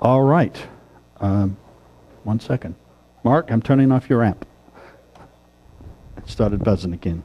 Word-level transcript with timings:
All 0.00 0.22
right. 0.22 0.56
Um, 1.20 1.56
one 2.24 2.40
second. 2.40 2.76
Mark, 3.24 3.50
I'm 3.50 3.62
turning 3.62 3.90
off 3.90 4.08
your 4.08 4.22
amp. 4.22 4.46
It 6.16 6.28
started 6.28 6.62
buzzing 6.62 6.92
again. 6.92 7.22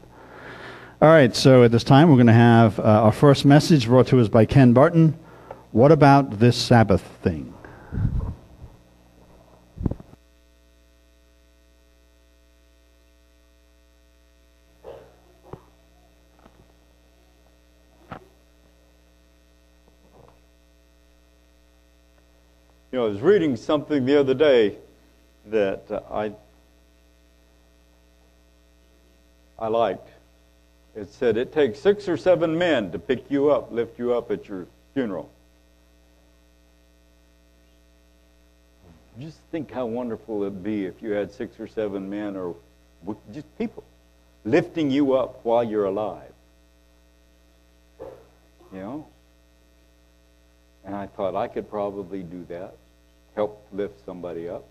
All 1.01 1.09
right, 1.09 1.36
so 1.36 1.63
at 1.63 1.71
this 1.71 1.83
time, 1.83 2.09
we're 2.09 2.15
going 2.15 2.28
to 2.28 2.33
have 2.33 2.79
uh, 2.79 2.83
our 2.83 3.12
first 3.12 3.44
message 3.44 3.88
brought 3.88 4.07
to 4.07 4.20
us 4.20 4.29
by 4.29 4.46
Ken 4.46 4.73
Barton. 4.73 5.20
What 5.71 5.91
about 5.91 6.39
this 6.39 6.55
Sabbath 6.55 7.01
thing? 7.21 7.54
Know, 23.04 23.10
I 23.10 23.14
was 23.14 23.21
reading 23.21 23.56
something 23.56 24.06
the 24.06 24.20
other 24.20 24.34
day 24.34 24.78
that 25.48 25.84
uh, 25.92 26.02
I 26.12 26.32
I 29.60 29.68
liked. 29.68 30.10
It 30.96 31.12
said 31.12 31.38
it 31.38 31.54
takes 31.54 31.79
six 31.79 32.08
or 32.08 32.17
seven 32.17 32.58
men 32.58 32.92
to 32.92 33.00
pick 33.00 33.30
you 33.30 33.50
up, 33.50 33.72
lift 33.72 34.00
you 34.00 34.14
up 34.14 34.31
at 34.31 34.48
your 34.48 34.67
funeral. 34.94 35.30
Just 39.20 39.38
think 39.52 39.72
how 39.72 39.86
wonderful 39.86 40.42
it'd 40.44 40.64
be 40.64 40.86
if 40.86 41.02
you 41.02 41.12
had 41.12 41.31
six 41.31 41.59
or 41.59 41.67
seven 41.67 42.09
men 42.09 42.36
or 42.36 42.56
just 43.31 43.45
people 43.58 43.84
lifting 44.44 44.90
you 44.90 45.14
up 45.14 45.40
while 45.44 45.64
you're 45.64 45.86
alive. 45.86 46.31
You 48.72 48.80
know? 48.80 49.08
And 50.86 50.95
I 50.95 51.08
thought 51.08 51.36
I 51.36 51.48
could 51.48 51.70
probably 51.70 52.23
do 52.23 52.45
that 52.50 52.73
help 53.36 53.66
lift 53.72 54.03
somebody 54.06 54.48
up. 54.48 54.64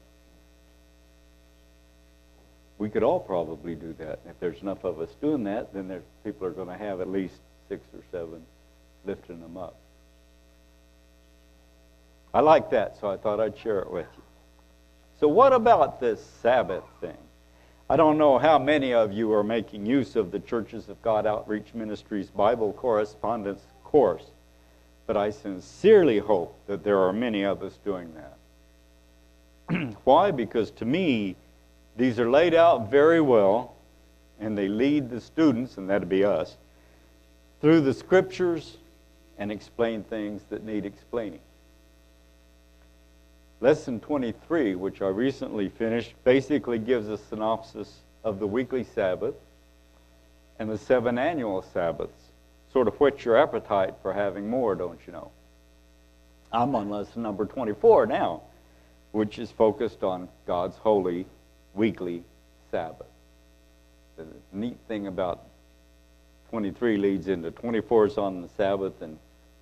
We 2.78 2.90
could 2.90 3.02
all 3.02 3.20
probably 3.20 3.74
do 3.74 3.94
that. 3.98 4.20
If 4.28 4.40
there's 4.40 4.60
enough 4.60 4.84
of 4.84 5.00
us 5.00 5.10
doing 5.20 5.44
that, 5.44 5.72
then 5.72 5.88
there's, 5.88 6.02
people 6.24 6.46
are 6.46 6.50
going 6.50 6.68
to 6.68 6.76
have 6.76 7.00
at 7.00 7.08
least 7.08 7.36
six 7.68 7.84
or 7.94 8.02
seven 8.10 8.42
lifting 9.04 9.40
them 9.40 9.56
up. 9.56 9.76
I 12.34 12.40
like 12.40 12.70
that, 12.70 12.98
so 13.00 13.10
I 13.10 13.16
thought 13.16 13.40
I'd 13.40 13.58
share 13.58 13.80
it 13.80 13.90
with 13.90 14.06
you. 14.16 14.22
So, 15.20 15.28
what 15.28 15.52
about 15.52 16.00
this 16.00 16.24
Sabbath 16.40 16.84
thing? 17.00 17.16
I 17.90 17.96
don't 17.96 18.16
know 18.16 18.38
how 18.38 18.58
many 18.58 18.94
of 18.94 19.12
you 19.12 19.32
are 19.32 19.44
making 19.44 19.84
use 19.84 20.16
of 20.16 20.30
the 20.30 20.40
Churches 20.40 20.88
of 20.88 21.00
God 21.02 21.26
Outreach 21.26 21.74
Ministries 21.74 22.30
Bible 22.30 22.72
Correspondence 22.72 23.60
course, 23.84 24.24
but 25.06 25.16
I 25.16 25.30
sincerely 25.30 26.18
hope 26.18 26.58
that 26.66 26.84
there 26.84 26.98
are 26.98 27.12
many 27.12 27.44
of 27.44 27.62
us 27.62 27.78
doing 27.84 28.14
that. 28.14 28.38
Why? 30.04 30.30
Because 30.30 30.70
to 30.72 30.84
me, 30.84 31.36
these 31.96 32.18
are 32.18 32.30
laid 32.30 32.54
out 32.54 32.90
very 32.90 33.20
well, 33.20 33.74
and 34.40 34.56
they 34.56 34.68
lead 34.68 35.10
the 35.10 35.20
students, 35.20 35.76
and 35.76 35.88
that'd 35.88 36.08
be 36.08 36.24
us, 36.24 36.56
through 37.60 37.82
the 37.82 37.94
scriptures 37.94 38.76
and 39.38 39.52
explain 39.52 40.02
things 40.04 40.42
that 40.50 40.64
need 40.64 40.84
explaining. 40.84 41.40
Lesson 43.60 44.00
23, 44.00 44.74
which 44.74 45.00
I 45.02 45.06
recently 45.06 45.68
finished, 45.68 46.14
basically 46.24 46.78
gives 46.78 47.08
a 47.08 47.16
synopsis 47.16 48.00
of 48.24 48.40
the 48.40 48.46
weekly 48.46 48.82
Sabbath 48.82 49.34
and 50.58 50.68
the 50.68 50.78
seven 50.78 51.18
annual 51.18 51.62
Sabbaths. 51.72 52.12
Sort 52.72 52.88
of 52.88 52.94
whets 52.96 53.24
your 53.24 53.36
appetite 53.36 53.94
for 54.02 54.12
having 54.12 54.48
more, 54.48 54.74
don't 54.74 54.98
you 55.06 55.12
know? 55.12 55.30
I'm 56.52 56.74
on 56.74 56.90
lesson 56.90 57.22
number 57.22 57.44
24 57.44 58.06
now 58.06 58.42
which 59.12 59.38
is 59.38 59.50
focused 59.50 60.02
on 60.02 60.28
God's 60.46 60.76
holy 60.76 61.26
weekly 61.74 62.24
Sabbath. 62.70 63.06
The 64.16 64.26
neat 64.52 64.76
thing 64.88 65.06
about 65.06 65.44
23 66.50 66.96
leads 66.96 67.28
into 67.28 67.50
24 67.50 68.06
is 68.06 68.18
on 68.18 68.42
the 68.42 68.48
Sabbath 68.56 69.00
and 69.00 69.18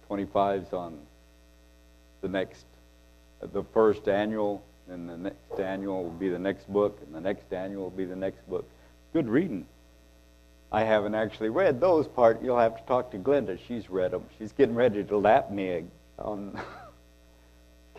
25 0.07 0.63
is 0.63 0.73
on 0.73 0.99
the 2.21 2.29
next, 2.29 2.65
the 3.53 3.63
first 3.73 4.09
annual, 4.09 4.63
and 4.89 5.09
the 5.09 5.17
next 5.17 5.61
annual 5.61 6.05
will 6.05 6.11
be 6.11 6.29
the 6.29 6.39
next 6.39 6.71
book, 6.73 6.99
and 7.05 7.15
the 7.15 7.21
next 7.21 7.53
annual 7.53 7.85
will 7.85 7.91
be 7.91 8.05
the 8.05 8.17
next 8.17 8.49
book. 8.49 8.69
Good 9.13 9.29
reading. 9.29 9.67
I 10.73 10.85
haven't 10.85 11.15
actually 11.15 11.49
read 11.49 11.81
those 11.81 12.07
part. 12.07 12.43
You'll 12.43 12.59
have 12.59 12.77
to 12.77 12.83
talk 12.87 13.11
to 13.13 13.19
Glenda. 13.19 13.59
She's 13.67 13.91
read 13.91 14.13
them. 14.13 14.25
She's 14.39 14.53
getting 14.53 14.75
ready 14.75 15.03
to 15.03 15.17
lap 15.17 15.51
me 15.51 15.85
on 16.19 16.61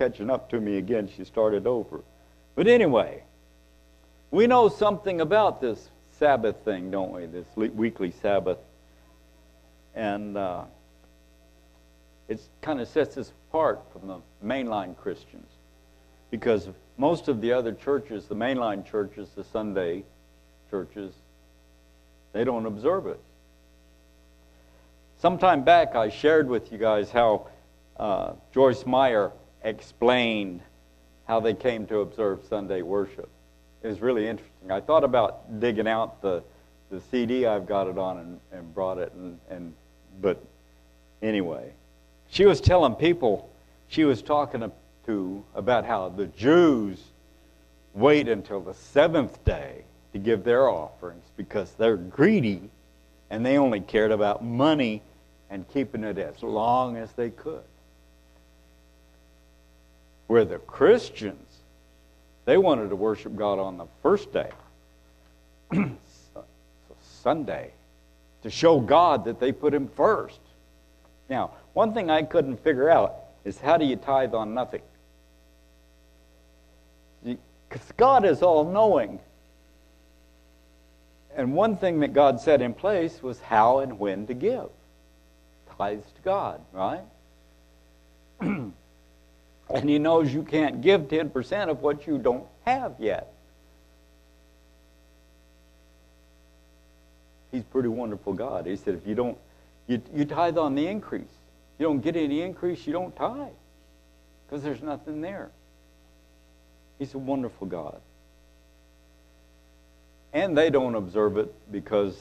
catching 0.02 0.32
up 0.32 0.50
to 0.50 0.60
me 0.60 0.78
again. 0.78 1.08
She 1.16 1.24
started 1.24 1.68
over. 1.68 2.02
But 2.56 2.68
anyway, 2.68 3.22
we 4.32 4.48
know 4.48 4.68
something 4.68 5.22
about 5.22 5.62
this 5.62 5.90
Sabbath 6.18 6.56
thing, 6.66 6.90
don't 6.90 7.12
we? 7.12 7.28
This 7.28 7.46
weekly 7.56 8.12
Sabbath. 8.20 8.58
And 9.94 10.36
uh, 10.36 10.64
it 12.28 12.42
kind 12.64 12.82
of 12.82 12.88
sets 12.88 13.16
us 13.16 13.32
apart 13.50 13.84
from 13.94 14.08
the 14.08 14.18
mainline 14.44 14.98
Christians. 14.98 15.52
Because 16.32 16.68
most 16.98 17.28
of 17.28 17.40
the 17.40 17.54
other 17.54 17.72
churches, 17.72 18.26
the 18.26 18.36
mainline 18.36 18.84
churches, 18.84 19.30
the 19.36 19.44
Sunday 19.44 20.04
churches, 20.72 21.14
they 22.34 22.44
don't 22.44 22.66
observe 22.66 23.06
it. 23.06 23.20
Sometime 25.20 25.64
back, 25.64 25.96
I 25.96 26.10
shared 26.10 26.50
with 26.50 26.72
you 26.72 26.80
guys 26.80 27.12
how 27.12 27.50
uh, 27.98 28.34
Joyce 28.52 28.88
Meyer 28.88 29.32
explained 29.64 30.62
how 31.28 31.40
they 31.40 31.54
came 31.54 31.86
to 31.88 32.00
observe 32.00 32.40
Sunday 32.48 32.82
worship. 32.82 33.30
It 33.84 33.88
was 33.88 34.02
really 34.02 34.28
interesting. 34.28 34.72
I 34.72 34.82
thought 34.82 35.04
about 35.04 35.60
digging 35.60 35.88
out 35.88 36.22
the, 36.22 36.44
the 36.90 37.02
CD 37.10 37.46
I've 37.46 37.66
got 37.66 37.88
it 37.88 37.98
on 37.98 38.18
and, 38.18 38.40
and 38.52 38.74
brought 38.74 38.98
it, 38.98 39.12
and, 39.14 39.40
and 39.50 39.74
but 40.22 40.44
anyway, 41.22 41.72
she 42.30 42.46
was 42.46 42.62
telling 42.62 42.96
people, 42.96 43.50
she 43.88 44.04
was 44.04 44.22
talking 44.22 44.72
to 45.06 45.44
about 45.56 45.86
how 45.86 46.10
the 46.10 46.28
Jews 46.28 47.00
wait 47.94 48.28
until 48.28 48.62
the 48.62 48.74
seventh 48.74 49.44
day 49.44 49.84
to 50.14 50.20
give 50.20 50.44
their 50.44 50.70
offerings 50.70 51.26
because 51.38 51.72
they're 51.74 51.98
greedy 51.98 52.70
and 53.30 53.46
they 53.46 53.58
only 53.58 53.80
cared 53.80 54.12
about 54.12 54.44
money 54.44 55.02
and 55.50 55.68
keeping 55.70 56.04
it 56.04 56.18
as 56.18 56.44
long 56.44 56.98
as 56.98 57.12
they 57.14 57.30
could 57.30 57.64
where 60.32 60.46
the 60.46 60.60
Christians, 60.60 61.58
they 62.46 62.58
wanted 62.58 62.88
to 62.88 62.96
worship 62.96 63.36
God 63.36 63.60
on 63.60 63.78
the 63.78 63.86
first 64.02 64.32
day, 64.32 64.50
Sunday, 67.22 67.72
to 68.42 68.50
show 68.50 68.80
God 68.80 69.26
that 69.26 69.42
they 69.42 69.52
put 69.52 69.74
Him 69.74 69.90
first. 69.90 70.40
Now, 71.30 71.52
one 71.74 71.94
thing 71.94 72.10
I 72.10 72.24
couldn't 72.24 72.64
figure 72.64 72.90
out 72.90 73.14
is 73.44 73.60
how 73.60 73.76
do 73.76 73.84
you 73.84 73.98
tithe 73.98 74.34
on 74.34 74.54
nothing? 74.54 74.84
Because 77.26 77.92
God 77.98 78.24
is 78.24 78.42
all 78.42 78.64
knowing. 78.64 79.20
And 81.36 81.54
one 81.54 81.76
thing 81.76 82.00
that 82.00 82.14
God 82.14 82.40
set 82.40 82.62
in 82.62 82.74
place 82.74 83.22
was 83.22 83.42
how 83.42 83.80
and 83.80 84.00
when 84.00 84.28
to 84.28 84.34
give 84.34 84.70
tithes 85.78 86.06
to 86.06 86.22
God, 86.22 86.62
right? 86.72 87.04
And 89.74 89.90
he 89.90 90.00
knows 90.00 90.34
you 90.34 90.44
can't 90.44 90.82
give 90.82 91.04
10% 91.04 91.70
of 91.70 91.82
what 91.82 92.06
you 92.06 92.18
don't 92.18 92.46
have 92.66 92.96
yet. 93.00 93.34
He's 97.52 97.64
pretty 97.64 97.90
wonderful 97.90 98.34
God. 98.34 98.66
He 98.66 98.76
said, 98.76 98.96
if 98.96 99.06
you 99.06 99.16
don't, 99.16 99.38
you, 99.88 100.02
you 100.14 100.26
tithe 100.26 100.58
on 100.58 100.76
the 100.76 100.88
increase. 100.88 101.24
You 101.80 101.86
don't 101.86 102.02
get 102.02 102.16
any 102.16 102.42
increase, 102.42 102.86
you 102.86 102.94
don't 102.94 103.16
tithe. 103.16 103.48
Because 104.48 104.64
there's 104.64 104.82
nothing 104.82 105.22
there. 105.22 105.50
He's 107.00 107.14
a 107.14 107.18
wonderful 107.18 107.68
God. 107.68 108.00
And 110.34 110.58
they 110.58 110.70
don't 110.70 110.96
observe 110.96 111.38
it 111.38 111.54
because 111.72 112.18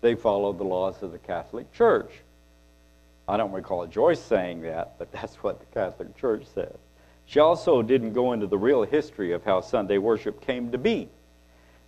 they 0.00 0.14
follow 0.14 0.52
the 0.52 0.64
laws 0.64 1.02
of 1.02 1.12
the 1.12 1.18
Catholic 1.18 1.72
Church. 1.72 2.10
I 3.28 3.36
don't 3.36 3.52
recall 3.52 3.86
Joyce 3.86 4.20
saying 4.20 4.62
that, 4.62 4.98
but 4.98 5.10
that's 5.12 5.36
what 5.36 5.60
the 5.60 5.66
Catholic 5.66 6.16
Church 6.16 6.44
says. 6.54 6.76
She 7.26 7.40
also 7.40 7.82
didn't 7.82 8.12
go 8.12 8.32
into 8.32 8.46
the 8.46 8.58
real 8.58 8.84
history 8.84 9.32
of 9.32 9.44
how 9.44 9.60
Sunday 9.60 9.98
worship 9.98 10.40
came 10.40 10.70
to 10.70 10.78
be. 10.78 11.08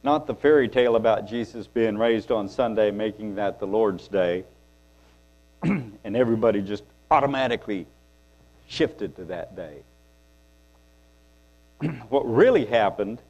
Not 0.03 0.27
the 0.27 0.35
fairy 0.35 0.69
tale 0.69 0.97
about 0.97 1.29
Jesus 1.29 1.67
being 1.67 1.97
raised 1.97 2.31
on 2.31 2.49
Sunday, 2.49 2.91
making 2.91 3.37
that 3.37 3.59
the 3.61 3.67
Lord's 3.67 4.09
Day, 4.09 4.45
and 5.63 6.17
everybody 6.17 6.61
just 6.61 6.85
automatically 7.11 7.87
shifted 8.67 9.17
to 9.17 9.25
that 9.27 9.57
day. 9.57 9.79
what 12.09 12.29
really 12.29 12.65
happened 12.67 13.21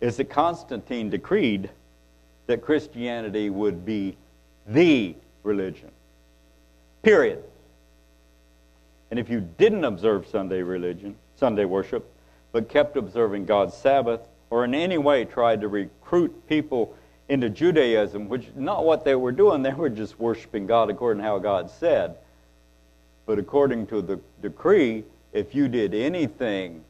is 0.00 0.16
that 0.16 0.30
Constantine 0.30 1.10
decreed 1.10 1.70
that 2.46 2.62
Christianity 2.62 3.50
would 3.50 3.84
be 3.84 4.16
the 4.66 5.14
religion. 5.42 5.90
Period. 7.02 7.42
And 9.10 9.18
if 9.18 9.30
you 9.30 9.40
didn't 9.40 9.84
observe 9.84 10.26
Sunday 10.26 10.62
religion, 10.62 11.16
Sunday 11.36 11.64
worship, 11.64 12.10
but 12.52 12.68
kept 12.68 12.96
observing 12.96 13.46
God's 13.46 13.74
Sabbath, 13.74 14.20
or 14.50 14.64
in 14.64 14.74
any 14.74 14.98
way 14.98 15.24
tried 15.24 15.60
to 15.60 15.68
recruit 15.68 16.48
people 16.48 16.94
into 17.28 17.50
Judaism, 17.50 18.28
which 18.28 18.48
not 18.56 18.84
what 18.84 19.04
they 19.04 19.14
were 19.14 19.32
doing, 19.32 19.62
they 19.62 19.72
were 19.72 19.90
just 19.90 20.18
worshiping 20.18 20.66
God 20.66 20.90
according 20.90 21.22
to 21.22 21.28
how 21.28 21.38
God 21.38 21.70
said. 21.70 22.16
But 23.26 23.38
according 23.38 23.86
to 23.88 24.00
the 24.00 24.20
decree, 24.40 25.04
if 25.32 25.54
you 25.54 25.68
did 25.68 25.94
anything 25.94 26.82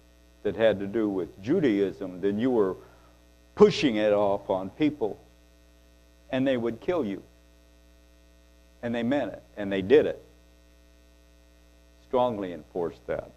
that 0.45 0.55
had 0.55 0.79
to 0.79 0.87
do 0.87 1.09
with 1.09 1.43
Judaism, 1.43 2.21
then 2.21 2.39
you 2.39 2.51
were 2.51 2.77
pushing 3.57 3.97
it 3.97 4.13
off 4.13 4.49
on 4.49 4.71
people, 4.71 5.19
and 6.31 6.47
they 6.47 6.57
would 6.57 6.81
kill 6.81 7.05
you. 7.05 7.23
And 8.83 8.95
they 8.95 9.03
meant 9.03 9.33
it, 9.33 9.43
and 9.57 9.73
they 9.73 9.83
did 9.83 10.07
it. 10.07 10.23
Strongly 12.07 12.53
enforced 12.53 13.05
that. 13.07 13.31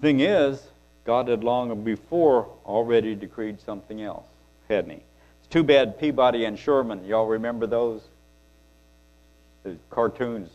Thing 0.00 0.20
is, 0.20 0.62
God 1.04 1.28
had 1.28 1.44
long 1.44 1.84
before 1.84 2.48
already 2.64 3.14
decreed 3.14 3.60
something 3.60 4.02
else, 4.02 4.24
hadn't 4.68 4.90
he? 4.90 4.96
It's 5.40 5.48
too 5.50 5.62
bad 5.62 5.98
Peabody 5.98 6.44
and 6.46 6.58
Sherman, 6.58 7.04
y'all 7.04 7.26
remember 7.26 7.66
those? 7.66 8.02
The 9.62 9.76
cartoons 9.90 10.48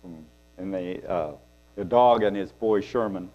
from, 0.00 0.24
and 0.58 0.72
the, 0.72 1.10
uh, 1.10 1.32
the 1.74 1.84
dog 1.84 2.22
and 2.22 2.36
his 2.36 2.52
boy 2.52 2.80
Sherman. 2.80 3.30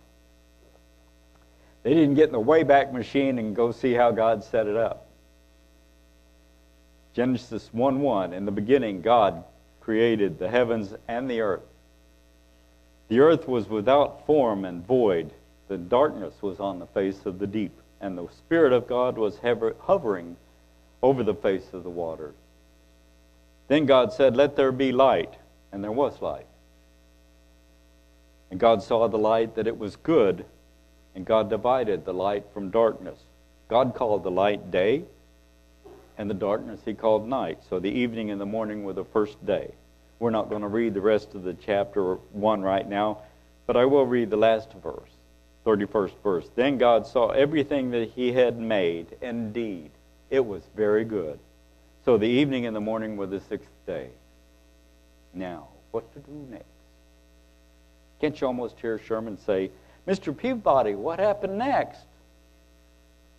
They 1.83 1.93
didn't 1.93 2.15
get 2.15 2.27
in 2.27 2.31
the 2.31 2.39
Wayback 2.39 2.93
Machine 2.93 3.37
and 3.37 3.53
go 3.53 3.73
see 3.73 3.91
how 3.93 4.11
God 4.11 4.43
set 4.43 4.67
it 4.67 4.77
up. 4.77 5.07
Genesis 7.13 7.69
1 7.71 8.01
1, 8.01 8.33
in 8.33 8.45
the 8.45 8.51
beginning, 8.51 9.01
God 9.01 9.43
created 9.81 10.39
the 10.39 10.49
heavens 10.49 10.95
and 11.07 11.29
the 11.29 11.41
earth. 11.41 11.61
The 13.09 13.19
earth 13.19 13.47
was 13.47 13.69
without 13.69 14.25
form 14.25 14.65
and 14.65 14.85
void. 14.85 15.31
The 15.67 15.77
darkness 15.77 16.33
was 16.41 16.59
on 16.59 16.79
the 16.79 16.87
face 16.87 17.25
of 17.25 17.37
the 17.37 17.47
deep, 17.47 17.77
and 18.01 18.17
the 18.17 18.27
Spirit 18.29 18.73
of 18.73 18.87
God 18.87 19.17
was 19.17 19.39
hovering 19.39 20.37
over 21.01 21.23
the 21.23 21.35
face 21.35 21.67
of 21.73 21.83
the 21.83 21.89
waters. 21.89 22.35
Then 23.67 23.85
God 23.85 24.11
said, 24.11 24.35
Let 24.35 24.55
there 24.55 24.71
be 24.71 24.91
light, 24.91 25.33
and 25.71 25.83
there 25.83 25.91
was 25.91 26.21
light. 26.21 26.47
And 28.49 28.59
God 28.59 28.81
saw 28.81 29.07
the 29.07 29.17
light 29.17 29.55
that 29.55 29.67
it 29.67 29.77
was 29.77 29.95
good, 29.95 30.45
and 31.15 31.25
God 31.25 31.49
divided 31.49 32.05
the 32.05 32.13
light 32.13 32.45
from 32.53 32.71
darkness. 32.71 33.19
God 33.67 33.95
called 33.95 34.23
the 34.23 34.31
light 34.31 34.71
day, 34.71 35.03
and 36.17 36.29
the 36.29 36.35
darkness 36.35 36.79
he 36.85 36.93
called 36.93 37.27
night. 37.27 37.59
So 37.69 37.79
the 37.79 37.89
evening 37.91 38.31
and 38.31 38.39
the 38.39 38.45
morning 38.45 38.83
were 38.83 38.93
the 38.93 39.05
first 39.05 39.43
day. 39.45 39.71
We're 40.19 40.29
not 40.29 40.49
going 40.49 40.61
to 40.61 40.67
read 40.67 40.93
the 40.93 41.01
rest 41.01 41.35
of 41.35 41.43
the 41.43 41.53
chapter 41.53 42.15
1 42.15 42.61
right 42.61 42.87
now, 42.87 43.19
but 43.67 43.75
I 43.75 43.85
will 43.85 44.05
read 44.05 44.29
the 44.29 44.37
last 44.37 44.71
verse, 44.73 45.09
31st 45.65 46.13
verse. 46.23 46.45
Then 46.55 46.77
God 46.77 47.07
saw 47.07 47.29
everything 47.29 47.91
that 47.91 48.09
he 48.09 48.31
had 48.31 48.59
made. 48.59 49.07
Indeed, 49.21 49.91
it 50.29 50.45
was 50.45 50.63
very 50.75 51.03
good. 51.03 51.39
So 52.05 52.17
the 52.17 52.27
evening 52.27 52.65
and 52.65 52.75
the 52.75 52.81
morning 52.81 53.17
were 53.17 53.27
the 53.27 53.39
sixth 53.39 53.69
day. 53.85 54.09
Now, 55.33 55.67
what 55.91 56.11
to 56.13 56.19
do 56.19 56.47
next? 56.49 56.65
Can't 58.21 58.39
you 58.39 58.47
almost 58.47 58.79
hear 58.79 58.99
Sherman 58.99 59.37
say, 59.37 59.71
Mr. 60.07 60.35
Peabody, 60.35 60.95
what 60.95 61.19
happened 61.19 61.57
next? 61.57 62.05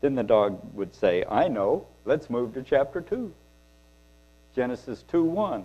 Then 0.05 0.17
the 0.17 0.23
dog 0.23 0.61
would 0.75 0.95
say, 0.95 1.25
I 1.27 1.49
know. 1.49 1.87
Let's 2.05 2.29
move 2.29 2.53
to 2.53 2.63
chapter 2.63 3.01
2. 3.01 3.33
Genesis 4.55 5.03
2 5.09 5.25
1. 5.25 5.65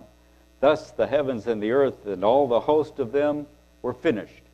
Thus 0.60 0.92
the 0.92 1.06
heavens 1.06 1.46
and 1.46 1.62
the 1.62 1.72
earth 1.72 2.06
and 2.06 2.24
all 2.24 2.48
the 2.48 2.60
host 2.60 2.98
of 3.00 3.12
them 3.12 3.46
were 3.82 3.92
finished. 3.92 4.44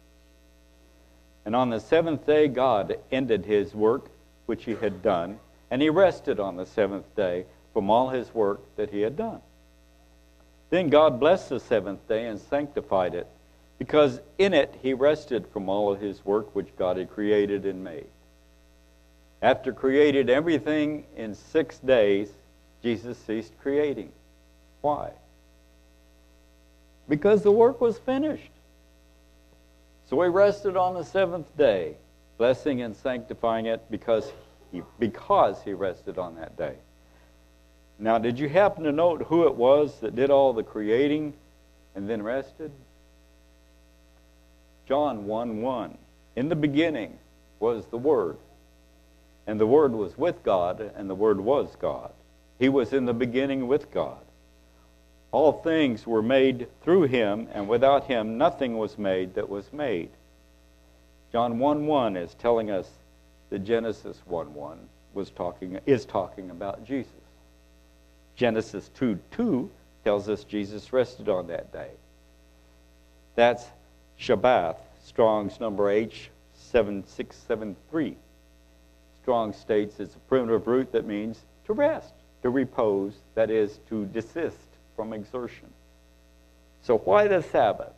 And 1.45 1.55
on 1.55 1.71
the 1.71 1.79
seventh 1.79 2.27
day, 2.27 2.49
God 2.49 2.99
ended 3.13 3.47
his 3.47 3.77
work 3.77 4.11
which 4.47 4.65
he 4.65 4.75
had 4.75 5.05
done, 5.05 5.39
and 5.71 5.81
he 5.81 5.89
rested 5.89 6.41
on 6.41 6.57
the 6.57 6.67
seventh 6.67 7.15
day 7.15 7.47
from 7.73 7.89
all 7.89 8.09
his 8.09 8.35
work 8.35 8.63
that 8.75 8.91
he 8.91 9.03
had 9.03 9.17
done. 9.17 9.41
Then 10.71 10.89
God 10.89 11.21
blessed 11.21 11.51
the 11.51 11.61
seventh 11.61 12.09
day 12.09 12.27
and 12.27 12.41
sanctified 12.41 13.15
it, 13.15 13.29
because 13.79 14.21
in 14.37 14.53
it 14.53 14.75
he 14.83 14.95
rested 14.95 15.47
from 15.47 15.69
all 15.69 15.93
of 15.93 16.01
his 16.01 16.25
work 16.25 16.57
which 16.57 16.77
God 16.77 16.97
had 16.97 17.09
created 17.09 17.65
and 17.65 17.85
made. 17.85 18.09
After 19.43 19.73
created 19.73 20.31
everything 20.31 21.05
in 21.17 21.35
six 21.35 21.79
days, 21.79 22.31
Jesus 22.83 23.19
ceased 23.19 23.53
creating. 23.61 24.13
Why? 24.81 25.11
Because 27.09 27.43
the 27.43 27.53
work 27.53 27.81
was 27.81 27.99
finished. 27.99 28.51
So 30.09 30.21
he 30.23 30.29
rested 30.29 30.77
on 30.77 30.95
the 30.95 31.05
seventh 31.05 31.57
day, 31.57 31.97
blessing 32.39 32.83
and 32.83 32.97
sanctifying 32.97 33.67
it 33.67 33.83
because 33.91 34.33
he, 34.73 34.83
because 34.99 35.63
he 35.65 35.73
rested 35.73 36.19
on 36.19 36.37
that 36.37 36.57
day. 36.57 36.77
Now, 37.99 38.19
did 38.19 38.39
you 38.39 38.49
happen 38.49 38.85
to 38.85 38.93
note 38.93 39.23
who 39.23 39.47
it 39.47 39.55
was 39.55 40.01
that 40.01 40.15
did 40.15 40.31
all 40.31 40.53
the 40.53 40.63
creating 40.63 41.33
and 41.95 42.09
then 42.09 42.23
rested? 42.23 42.71
John 44.87 45.27
1 45.27 45.61
1. 45.63 45.99
In 46.37 46.49
the 46.49 46.57
beginning 46.57 47.19
was 47.59 47.87
the 47.87 47.99
Word, 47.99 48.37
and 49.47 49.61
the 49.61 49.67
Word 49.67 49.93
was 49.93 50.19
with 50.19 50.43
God, 50.43 50.93
and 50.97 51.09
the 51.09 51.15
Word 51.15 51.41
was 51.41 51.77
God. 51.79 52.11
He 52.59 52.69
was 52.69 52.93
in 52.93 53.05
the 53.05 53.15
beginning 53.15 53.69
with 53.69 53.93
God. 53.93 54.19
All 55.31 55.53
things 55.53 56.07
were 56.07 56.23
made 56.23 56.69
through 56.83 57.05
him, 57.05 57.49
and 57.53 57.69
without 57.69 58.05
him 58.05 58.39
nothing 58.39 58.79
was 58.79 58.97
made 58.97 59.35
that 59.35 59.49
was 59.49 59.73
made. 59.73 60.11
John 61.33 61.59
1 61.59 61.87
1 61.87 62.17
is 62.17 62.35
telling 62.35 62.71
us 62.71 62.89
that 63.51 63.61
Genesis 63.61 64.21
1 64.27 64.55
1 64.55 64.79
was 65.15 65.31
talking, 65.31 65.79
is 65.87 66.05
talking 66.05 66.51
about 66.51 66.85
Jesus. 66.85 67.13
Genesis 68.37 68.91
2 68.97 69.19
2 69.33 69.71
tells 70.05 70.29
us 70.29 70.45
Jesus 70.45 70.93
rested 70.93 71.29
on 71.29 71.49
that 71.49 71.73
day. 71.73 71.91
That's 73.35 73.65
Shabbath, 74.19 74.77
Strong's 75.05 75.61
number 75.61 75.85
H7673. 75.85 78.15
Strong 79.27 79.55
states 79.55 79.99
it's 79.99 80.15
a 80.15 80.21
primitive 80.29 80.69
root 80.69 80.93
that 80.93 81.05
means 81.05 81.41
to 81.65 81.73
rest, 81.73 82.13
to 82.43 82.49
repose, 82.49 83.13
that 83.35 83.51
is, 83.51 83.81
to 83.89 84.07
desist 84.07 84.69
from 84.95 85.13
exertion. 85.13 85.67
So, 86.83 86.99
why 86.99 87.27
the 87.27 87.43
Sabbath? 87.43 87.93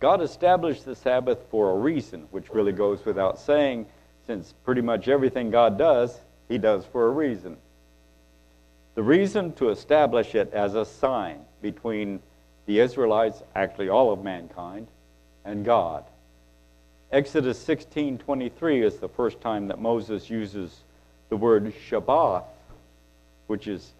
God 0.00 0.20
established 0.20 0.84
the 0.84 0.94
Sabbath 0.94 1.38
for 1.50 1.70
a 1.70 1.74
reason, 1.76 2.28
which 2.32 2.50
really 2.50 2.72
goes 2.72 3.02
without 3.06 3.38
saying, 3.38 3.86
since 4.26 4.52
pretty 4.62 4.82
much 4.82 5.08
everything 5.08 5.50
God 5.50 5.78
does, 5.78 6.20
He 6.50 6.58
does 6.58 6.84
for 6.84 7.06
a 7.06 7.10
reason. 7.10 7.56
The 8.96 9.02
reason 9.02 9.54
to 9.54 9.70
establish 9.70 10.34
it 10.34 10.52
as 10.52 10.74
a 10.74 10.84
sign 10.84 11.46
between 11.62 12.20
the 12.66 12.80
Israelites, 12.80 13.42
actually 13.54 13.88
all 13.88 14.12
of 14.12 14.22
mankind, 14.22 14.86
and 15.46 15.64
God. 15.64 16.04
Exodus 17.14 17.64
16:23 17.64 18.82
is 18.82 18.96
the 18.98 19.08
first 19.08 19.40
time 19.40 19.68
that 19.68 19.78
Moses 19.78 20.28
uses 20.28 20.82
the 21.28 21.36
word 21.36 21.72
Shabbat, 21.88 22.42
which 23.46 23.68
is 23.68 23.92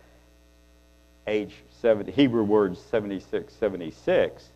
age 1.28 1.54
70, 1.80 2.11
Hebrew 2.11 2.42
word 2.42 2.76
7676. 2.76 4.49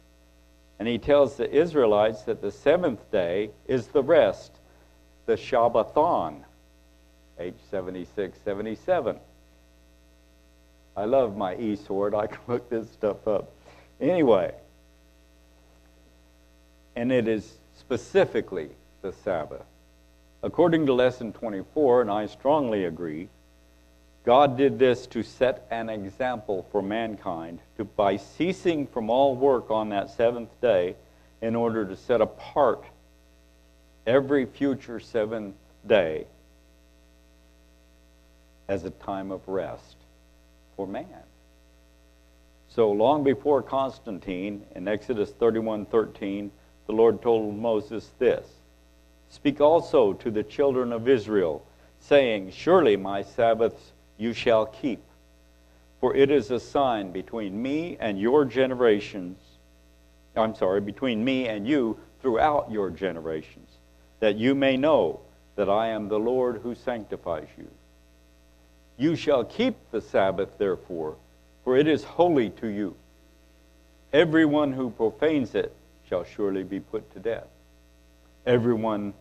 And 0.81 0.89
he 0.89 0.99
tells 0.99 1.37
the 1.37 1.49
Israelites 1.49 2.23
that 2.23 2.43
the 2.43 2.51
seventh 2.51 3.09
day 3.13 3.51
is 3.69 3.87
the 3.87 4.03
rest, 4.03 4.51
the 5.27 5.37
Shabbathon, 5.37 6.43
age 7.39 7.55
7677. 7.71 9.21
I 10.97 11.05
love 11.05 11.37
my 11.37 11.55
E 11.55 11.77
sword. 11.77 12.13
I 12.13 12.27
can 12.27 12.41
look 12.49 12.69
this 12.69 12.91
stuff 12.91 13.29
up. 13.29 13.53
Anyway, 14.01 14.53
and 16.97 17.13
it 17.13 17.29
is 17.29 17.57
specifically 17.79 18.71
the 19.03 19.13
Sabbath. 19.13 19.65
According 20.43 20.87
to 20.87 20.95
lesson 20.95 21.33
24, 21.33 22.03
and 22.03 22.11
I 22.11 22.27
strongly 22.27 22.85
agree, 22.85 23.29
God 24.25 24.57
did 24.57 24.79
this 24.79 25.07
to 25.09 25.23
set 25.23 25.67
an 25.71 25.89
example 25.89 26.67
for 26.71 26.83
mankind 26.83 27.61
to, 27.77 27.85
by 27.85 28.17
ceasing 28.17 28.87
from 28.87 29.09
all 29.11 29.35
work 29.35 29.71
on 29.71 29.89
that 29.89 30.11
seventh 30.11 30.51
day 30.61 30.97
in 31.41 31.57
order 31.57 31.87
to 31.87 31.97
set 31.97 32.21
apart 32.21 32.85
every 34.07 34.45
future 34.45 35.01
seventh 35.01 35.55
day 35.87 36.27
as 38.69 38.85
a 38.85 38.91
time 38.91 39.31
of 39.31 39.47
rest 39.49 39.97
for 40.77 40.87
man. 40.87 41.07
So 42.69 42.91
long 42.91 43.25
before 43.25 43.63
Constantine 43.63 44.65
in 44.75 44.87
Exodus 44.87 45.33
31:13 45.33 46.51
the 46.89 46.93
Lord 46.93 47.23
told 47.23 47.57
Moses 47.57 48.11
this 48.19 48.45
Speak 49.31 49.61
also 49.61 50.15
to 50.15 50.31
the 50.33 50.43
children 50.43 50.93
of 50.93 51.07
Israel, 51.07 51.65
saying, 52.01 52.51
Surely 52.51 52.97
my 52.97 53.23
Sabbaths 53.23 53.93
you 54.17 54.33
shall 54.33 54.67
keep, 54.67 55.01
for 56.01 56.17
it 56.17 56.33
is 56.33 56.51
a 56.51 56.59
sign 56.59 57.13
between 57.13 57.63
me 57.63 57.97
and 58.01 58.19
your 58.19 58.45
generations 58.45 59.39
I'm 60.39 60.55
sorry, 60.55 60.81
between 60.81 61.25
me 61.25 61.49
and 61.49 61.67
you 61.67 61.99
throughout 62.23 62.71
your 62.71 62.91
generations, 62.91 63.71
that 64.21 64.37
you 64.37 64.55
may 64.55 64.77
know 64.77 65.21
that 65.57 65.69
I 65.69 65.89
am 65.89 66.09
the 66.09 66.19
Lord 66.19 66.61
who 66.63 66.75
sanctifies 66.75 67.49
you. 67.57 67.69
You 68.97 69.17
shall 69.17 69.45
keep 69.45 69.77
the 69.91 70.01
Sabbath, 70.01 70.59
therefore, 70.59 71.17
for 71.65 71.77
it 71.77 71.87
is 71.87 72.05
holy 72.05 72.51
to 72.51 72.69
you. 72.69 72.95
Everyone 74.13 74.73
who 74.73 74.91
profanes 74.91 75.55
it 75.55 75.75
shall 76.09 76.25
surely 76.25 76.63
be 76.63 76.81
put 76.81 77.13
to 77.13 77.21
death. 77.21 77.47
Everyone, 78.47 79.13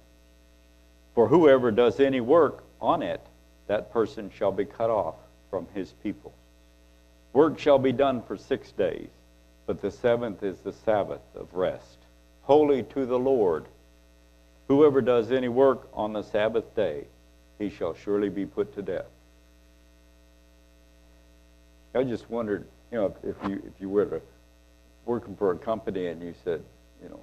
for 1.14 1.28
whoever 1.28 1.72
does 1.72 2.00
any 2.00 2.22
work 2.22 2.64
on 2.80 3.02
it, 3.02 3.22
that 3.68 3.92
person 3.92 4.32
shall 4.34 4.52
be 4.52 4.66
cut 4.66 4.90
off 4.90 5.16
from 5.50 5.68
his 5.74 5.92
people. 6.04 6.34
Work 7.34 7.60
shall 7.60 7.80
be 7.80 7.92
done 7.92 8.22
for 8.22 8.38
six 8.38 8.72
days, 8.72 9.10
but 9.66 9.82
the 9.82 9.92
seventh 9.92 10.44
is 10.44 10.60
the 10.60 10.72
Sabbath 10.72 11.22
of 11.36 11.54
rest, 11.54 11.98
holy 12.44 12.84
to 12.84 13.06
the 13.06 13.20
Lord. 13.20 13.66
Whoever 14.68 15.02
does 15.02 15.32
any 15.32 15.50
work 15.50 15.88
on 15.94 16.14
the 16.14 16.24
Sabbath 16.24 16.76
day, 16.76 17.06
he 17.60 17.70
shall 17.70 17.94
surely 17.94 18.30
be 18.30 18.46
put 18.46 18.74
to 18.76 18.82
death. 18.82 19.06
I 21.96 22.04
just 22.04 22.30
wondered, 22.30 22.68
you 22.92 23.00
know, 23.00 23.16
if, 23.24 23.36
you 23.50 23.62
if 23.66 23.82
you 23.82 23.90
were 23.90 24.06
to 24.06 24.22
working 25.06 25.36
for 25.36 25.52
a 25.52 25.58
company 25.58 26.08
and 26.08 26.22
you 26.22 26.34
said, 26.44 26.64
you 27.02 27.10
know, 27.10 27.20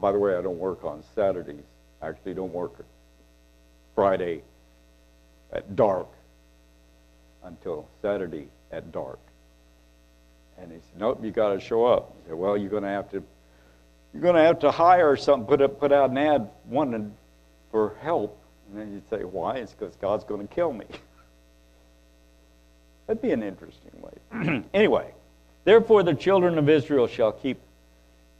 by 0.00 0.12
the 0.12 0.18
way, 0.18 0.36
I 0.36 0.42
don't 0.42 0.58
work 0.58 0.84
on 0.84 1.02
Saturdays. 1.14 1.64
I 2.00 2.08
actually 2.08 2.34
don't 2.34 2.52
work 2.52 2.72
Friday 3.94 4.42
at 5.52 5.76
dark 5.76 6.08
until 7.44 7.88
Saturday 8.00 8.48
at 8.70 8.90
dark. 8.92 9.18
And 10.58 10.70
he 10.70 10.78
said, 10.78 11.00
Nope, 11.00 11.20
you 11.22 11.30
got 11.30 11.54
to 11.54 11.60
show 11.60 11.86
up. 11.86 12.14
I 12.24 12.28
said, 12.28 12.36
Well, 12.36 12.56
you're 12.56 12.70
going 12.70 12.82
to 12.82 12.88
have 12.88 13.10
to 13.10 13.22
you're 14.12 14.22
going 14.22 14.34
to 14.34 14.42
have 14.42 14.58
to 14.60 14.70
hire 14.70 15.16
something, 15.16 15.46
put 15.46 15.62
up, 15.62 15.80
put 15.80 15.90
out 15.90 16.10
an 16.10 16.18
ad 16.18 16.50
wanting 16.66 17.14
for 17.70 17.96
help. 18.02 18.38
And 18.68 18.78
then 18.78 18.92
you'd 18.92 19.08
say, 19.08 19.24
Why? 19.24 19.56
It's 19.56 19.72
because 19.72 19.96
God's 19.96 20.24
going 20.24 20.46
to 20.46 20.54
kill 20.54 20.72
me. 20.72 20.84
That'd 23.06 23.22
be 23.22 23.32
an 23.32 23.42
interesting 23.42 23.90
way. 24.00 24.64
anyway, 24.74 25.12
therefore 25.64 26.02
the 26.02 26.14
children 26.14 26.58
of 26.58 26.68
Israel 26.68 27.06
shall 27.06 27.32
keep 27.32 27.58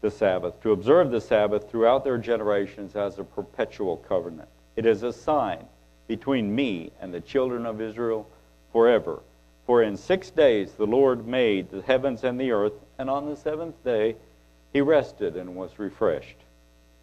the 0.03 0.11
Sabbath, 0.11 0.61
to 0.61 0.73
observe 0.73 1.11
the 1.11 1.21
Sabbath 1.21 1.71
throughout 1.71 2.05
their 2.05 2.19
generations 2.19 2.95
as 2.95 3.19
a 3.19 3.25
perpetual 3.25 3.97
covenant. 3.97 4.49
It 4.77 4.85
is 4.85 5.03
a 5.03 5.13
sign 5.13 5.65
between 6.09 6.55
me 6.55 6.91
and 7.01 7.15
the 7.15 7.21
children 7.21 7.65
of 7.65 7.81
Israel 7.81 8.29
forever. 8.73 9.21
For 9.65 9.83
in 9.83 9.97
six 9.97 10.31
days 10.31 10.73
the 10.73 10.87
Lord 10.87 11.27
made 11.27 11.71
the 11.71 11.83
heavens 11.83 12.25
and 12.25 12.39
the 12.39 12.51
earth, 12.51 12.75
and 12.99 13.09
on 13.09 13.27
the 13.27 13.37
seventh 13.37 13.83
day 13.85 14.17
he 14.73 14.81
rested 14.81 15.37
and 15.37 15.55
was 15.55 15.79
refreshed. 15.79 16.37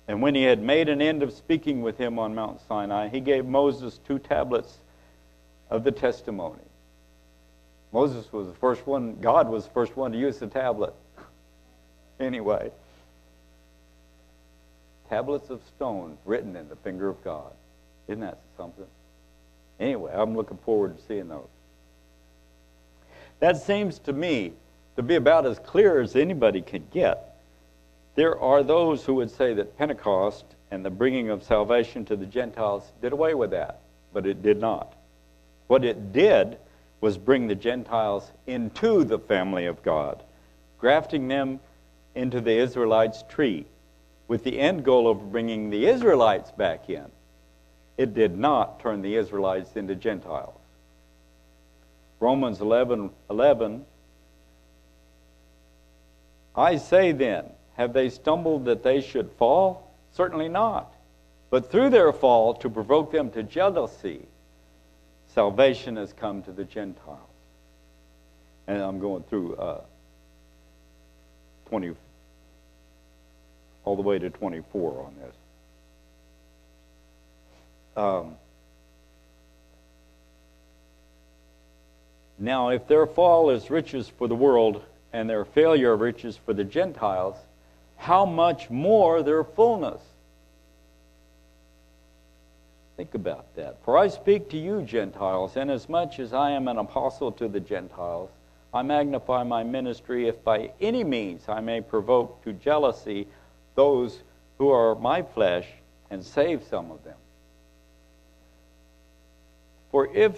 And 0.07 0.21
when 0.21 0.35
he 0.35 0.43
had 0.43 0.61
made 0.61 0.89
an 0.89 1.01
end 1.01 1.23
of 1.23 1.31
speaking 1.31 1.81
with 1.81 1.97
him 1.97 2.19
on 2.19 2.35
Mount 2.35 2.59
Sinai, 2.67 3.09
he 3.09 3.19
gave 3.19 3.45
Moses 3.45 3.99
two 4.07 4.19
tablets 4.19 4.77
of 5.69 5.83
the 5.83 5.91
testimony. 5.91 6.59
Moses 7.91 8.31
was 8.33 8.47
the 8.47 8.55
first 8.55 8.85
one, 8.85 9.19
God 9.21 9.47
was 9.47 9.65
the 9.65 9.71
first 9.71 9.95
one 9.95 10.11
to 10.11 10.17
use 10.17 10.39
the 10.39 10.47
tablet. 10.47 10.93
anyway, 12.19 12.71
tablets 15.09 15.49
of 15.49 15.61
stone 15.75 16.17
written 16.25 16.55
in 16.55 16.69
the 16.69 16.75
finger 16.77 17.09
of 17.09 17.23
God. 17.23 17.51
Isn't 18.07 18.21
that 18.21 18.37
something? 18.57 18.85
Anyway, 19.79 20.11
I'm 20.13 20.35
looking 20.35 20.57
forward 20.57 20.97
to 20.97 21.03
seeing 21.03 21.27
those. 21.27 21.47
That 23.39 23.57
seems 23.57 23.99
to 23.99 24.13
me 24.13 24.53
to 24.95 25.03
be 25.03 25.15
about 25.15 25.45
as 25.45 25.59
clear 25.59 26.01
as 26.01 26.15
anybody 26.15 26.61
can 26.61 26.83
get. 26.91 27.37
There 28.15 28.37
are 28.39 28.63
those 28.63 29.05
who 29.05 29.15
would 29.15 29.31
say 29.31 29.53
that 29.53 29.77
Pentecost 29.77 30.43
and 30.71 30.83
the 30.83 30.89
bringing 30.89 31.29
of 31.29 31.43
salvation 31.43 32.03
to 32.05 32.15
the 32.15 32.25
Gentiles 32.25 32.83
did 33.01 33.13
away 33.13 33.33
with 33.33 33.51
that, 33.51 33.79
but 34.13 34.25
it 34.25 34.41
did 34.41 34.59
not. 34.59 34.93
What 35.67 35.85
it 35.85 36.11
did 36.11 36.57
was 36.99 37.17
bring 37.17 37.47
the 37.47 37.55
Gentiles 37.55 38.29
into 38.45 39.05
the 39.05 39.19
family 39.19 39.67
of 39.67 39.81
God, 39.83 40.21
grafting 40.79 41.27
them 41.27 41.59
into 42.15 42.41
the 42.41 42.57
Israelites' 42.57 43.23
tree, 43.29 43.65
with 44.29 44.45
the 44.45 44.57
end 44.57 44.85
goal 44.85 45.09
of 45.09 45.31
bringing 45.33 45.69
the 45.69 45.87
Israelites 45.87 46.51
back 46.51 46.89
in. 46.89 47.05
It 47.97 48.13
did 48.13 48.37
not 48.37 48.79
turn 48.79 49.01
the 49.01 49.15
Israelites 49.15 49.75
into 49.75 49.95
Gentiles. 49.95 50.55
Romans 52.21 52.61
11, 52.61 53.09
11 53.29 53.85
I 56.55 56.77
say 56.77 57.11
then, 57.11 57.45
have 57.75 57.93
they 57.93 58.09
stumbled 58.09 58.65
that 58.65 58.83
they 58.83 59.01
should 59.01 59.31
fall? 59.37 59.89
Certainly 60.11 60.49
not. 60.49 60.93
But 61.49 61.71
through 61.71 61.89
their 61.89 62.11
fall, 62.11 62.53
to 62.55 62.69
provoke 62.69 63.11
them 63.11 63.31
to 63.31 63.43
jealousy, 63.43 64.27
salvation 65.27 65.95
has 65.95 66.11
come 66.11 66.43
to 66.43 66.51
the 66.51 66.65
Gentiles. 66.65 67.19
And 68.67 68.81
I'm 68.81 68.99
going 68.99 69.23
through 69.23 69.55
uh, 69.55 69.81
20, 71.69 71.95
all 73.85 73.95
the 73.95 74.01
way 74.01 74.19
to 74.19 74.29
24 74.29 75.03
on 75.03 75.15
this. 75.21 75.35
Um, 77.95 78.35
now, 82.37 82.69
if 82.69 82.87
their 82.87 83.05
fall 83.05 83.49
is 83.49 83.69
riches 83.69 84.07
for 84.17 84.27
the 84.27 84.35
world 84.35 84.83
and 85.11 85.29
their 85.29 85.43
failure 85.43 85.95
riches 85.95 86.37
for 86.37 86.53
the 86.53 86.63
Gentiles, 86.63 87.35
how 87.97 88.25
much 88.25 88.69
more 88.69 89.21
their 89.21 89.43
fullness? 89.43 90.01
Think 92.95 93.13
about 93.13 93.55
that. 93.55 93.77
For 93.83 93.97
I 93.97 94.07
speak 94.07 94.49
to 94.49 94.57
you, 94.57 94.81
Gentiles, 94.81 95.55
inasmuch 95.55 96.19
as 96.19 96.33
I 96.33 96.51
am 96.51 96.67
an 96.67 96.77
apostle 96.77 97.31
to 97.33 97.47
the 97.47 97.59
Gentiles, 97.59 98.29
I 98.73 98.81
magnify 98.83 99.43
my 99.43 99.63
ministry 99.63 100.27
if 100.27 100.43
by 100.43 100.71
any 100.79 101.03
means 101.03 101.43
I 101.47 101.59
may 101.59 101.81
provoke 101.81 102.43
to 102.43 102.53
jealousy 102.53 103.27
those 103.79 104.19
who 104.57 104.69
are 104.69 104.93
my 104.95 105.21
flesh 105.21 105.65
and 106.09 106.21
save 106.21 106.61
some 106.69 106.91
of 106.91 107.01
them. 107.05 107.15
For 109.89 110.13
if 110.13 110.37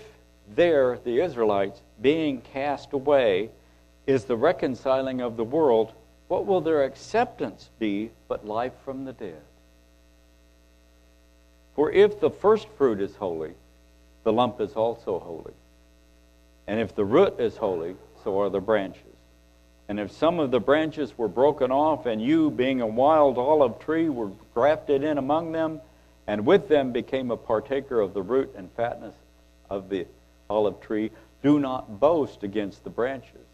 there, 0.54 1.00
the 1.04 1.20
Israelites, 1.20 1.82
being 2.00 2.42
cast 2.54 2.94
away, 2.94 3.50
is 4.06 4.26
the 4.26 4.38
reconciling 4.38 5.22
of 5.22 5.38
the 5.38 5.44
world, 5.44 5.92
what 6.28 6.46
will 6.46 6.62
their 6.62 6.84
acceptance 6.84 7.72
be 7.80 8.12
but 8.28 8.46
life 8.46 8.74
from 8.86 9.06
the 9.06 9.14
dead? 9.14 9.42
For 11.76 11.92
if 11.92 12.20
the 12.20 12.30
first 12.30 12.68
fruit 12.78 13.02
is 13.02 13.16
holy, 13.16 13.54
the 14.24 14.32
lump 14.32 14.62
is 14.62 14.74
also 14.74 15.18
holy. 15.18 15.56
And 16.68 16.80
if 16.80 16.94
the 16.94 17.06
root 17.06 17.40
is 17.40 17.58
holy, 17.58 17.96
so 18.24 18.40
are 18.40 18.52
the 18.52 18.62
branches. 18.62 19.11
And 19.92 20.00
if 20.00 20.14
some 20.14 20.40
of 20.40 20.52
the 20.52 20.62
branches 20.62 21.18
were 21.18 21.28
broken 21.28 21.70
off, 21.70 22.06
and 22.06 22.22
you, 22.22 22.50
being 22.50 22.80
a 22.80 22.88
wild 22.88 23.38
olive 23.38 23.78
tree, 23.80 24.08
were 24.08 24.32
grafted 24.54 25.04
in 25.04 25.18
among 25.18 25.52
them, 25.52 25.82
and 26.28 26.46
with 26.46 26.70
them 26.70 26.94
became 26.94 27.30
a 27.30 27.36
partaker 27.36 28.00
of 28.00 28.14
the 28.14 28.22
root 28.22 28.54
and 28.56 28.72
fatness 28.72 29.14
of 29.70 29.90
the 29.90 30.08
olive 30.50 30.80
tree, 30.80 31.12
do 31.44 31.60
not 31.60 32.00
boast 32.00 32.42
against 32.44 32.86
the 32.86 32.90
branches. 32.90 33.46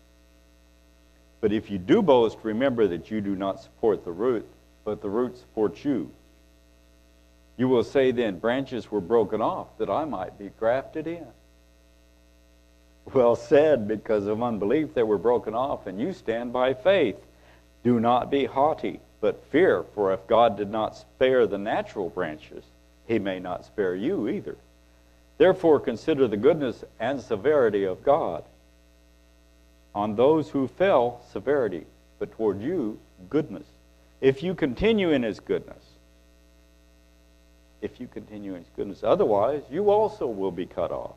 But 1.41 1.53
if 1.53 1.71
you 1.71 1.79
do 1.79 2.03
boast, 2.03 2.37
remember 2.43 2.87
that 2.87 3.09
you 3.09 3.19
do 3.19 3.35
not 3.35 3.63
support 3.63 4.05
the 4.05 4.11
root, 4.11 4.47
but 4.85 5.01
the 5.01 5.09
root 5.09 5.39
supports 5.39 5.83
you. 5.83 6.11
You 7.57 7.67
will 7.67 7.83
say 7.83 8.11
then, 8.11 8.37
branches 8.37 8.91
were 8.91 9.01
broken 9.01 9.41
off 9.41 9.75
that 9.79 9.89
I 9.89 10.05
might 10.05 10.37
be 10.37 10.51
grafted 10.59 11.07
in. 11.07 11.25
Well 13.13 13.35
said, 13.35 13.87
because 13.87 14.27
of 14.27 14.43
unbelief 14.43 14.93
they 14.93 15.03
were 15.03 15.17
broken 15.17 15.55
off, 15.55 15.87
and 15.87 15.99
you 15.99 16.13
stand 16.13 16.51
by 16.51 16.73
faith. 16.73 17.15
Do 17.83 17.99
not 17.99 18.29
be 18.29 18.45
haughty, 18.45 18.99
but 19.21 19.45
fear, 19.45 19.83
for 19.95 20.13
if 20.13 20.27
God 20.27 20.57
did 20.57 20.69
not 20.69 20.97
spare 20.97 21.47
the 21.47 21.57
natural 21.57 22.09
branches, 22.09 22.63
he 23.07 23.17
may 23.17 23.39
not 23.39 23.65
spare 23.65 23.95
you 23.95 24.27
either. 24.27 24.57
Therefore, 25.37 25.79
consider 25.79 26.27
the 26.27 26.37
goodness 26.37 26.83
and 26.99 27.21
severity 27.21 27.85
of 27.85 28.03
God. 28.03 28.43
On 29.95 30.15
those 30.15 30.49
who 30.49 30.67
fell, 30.67 31.21
severity, 31.31 31.85
but 32.19 32.31
toward 32.33 32.61
you, 32.61 32.99
goodness. 33.29 33.65
If 34.19 34.43
you 34.43 34.53
continue 34.53 35.11
in 35.11 35.23
his 35.23 35.39
goodness, 35.39 35.83
if 37.81 37.99
you 37.99 38.07
continue 38.07 38.53
in 38.55 38.59
his 38.59 38.71
goodness, 38.75 39.03
otherwise, 39.03 39.61
you 39.71 39.91
also 39.91 40.27
will 40.27 40.51
be 40.51 40.65
cut 40.65 40.91
off. 40.91 41.15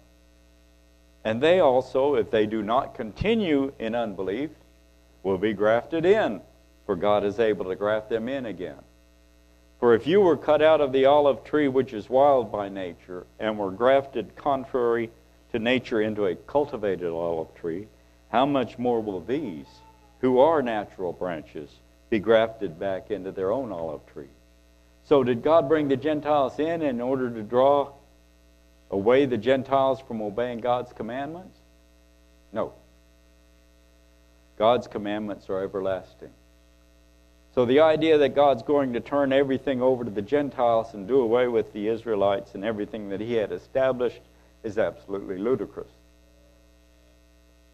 And 1.25 1.43
they 1.43 1.61
also, 1.61 2.15
if 2.15 2.31
they 2.31 2.47
do 2.47 2.63
not 2.63 2.95
continue 2.95 3.73
in 3.79 3.95
unbelief, 3.95 4.51
will 5.23 5.39
be 5.39 5.53
grafted 5.53 6.07
in, 6.07 6.41
for 6.87 6.97
God 6.97 7.25
is 7.25 7.39
able 7.39 7.67
to 7.67 7.77
graft 7.77 8.09
them 8.09 8.29
in 8.29 8.47
again. 8.47 8.79
For 9.81 9.95
if 9.95 10.07
you 10.07 10.21
were 10.21 10.37
cut 10.37 10.63
out 10.63 10.81
of 10.81 10.93
the 10.93 11.07
olive 11.07 11.45
tree, 11.45 11.69
which 11.69 11.93
is 11.93 12.09
wild 12.09 12.53
by 12.53 12.69
nature, 12.69 13.27
and 13.39 13.59
were 13.59 13.71
grafted 13.71 14.37
contrary 14.37 15.11
to 15.53 15.59
nature 15.59 16.01
into 16.01 16.27
a 16.27 16.37
cultivated 16.37 17.11
olive 17.11 17.55
tree, 17.55 17.89
how 18.31 18.47
much 18.47 18.79
more 18.79 19.01
will 19.01 19.21
these, 19.21 19.67
who 20.21 20.39
are 20.39 20.63
natural 20.63 21.13
branches, 21.13 21.71
be 22.11 22.19
grafted 22.19 22.79
back 22.79 23.11
into 23.11 23.33
their 23.33 23.53
own 23.53 23.73
olive 23.73 24.05
tree. 24.13 24.29
So, 25.05 25.25
did 25.25 25.43
God 25.43 25.69
bring 25.69 25.89
the 25.89 25.97
Gentiles 25.97 26.59
in 26.59 26.83
in 26.83 27.01
order 27.01 27.31
to 27.31 27.43
draw 27.43 27.93
away 28.91 29.27
the 29.27 29.37
Gentiles 29.37 30.01
from 30.01 30.21
obeying 30.21 30.61
God's 30.61 30.93
commandments? 30.93 31.59
No. 32.53 32.73
God's 34.59 34.87
commandments 34.87 35.49
are 35.49 35.63
everlasting. 35.63 36.31
So, 37.55 37.65
the 37.65 37.81
idea 37.81 38.19
that 38.19 38.35
God's 38.35 38.63
going 38.63 38.93
to 38.93 39.01
turn 39.01 39.33
everything 39.33 39.83
over 39.83 40.05
to 40.05 40.11
the 40.11 40.23
Gentiles 40.23 40.95
and 40.95 41.09
do 41.09 41.21
away 41.21 41.49
with 41.49 41.73
the 41.73 41.89
Israelites 41.89 42.55
and 42.55 42.65
everything 42.65 43.09
that 43.09 43.21
He 43.21 43.35
had 43.35 43.51
established 43.51 44.21
is 44.63 44.79
absolutely 44.79 45.39
ludicrous. 45.39 45.91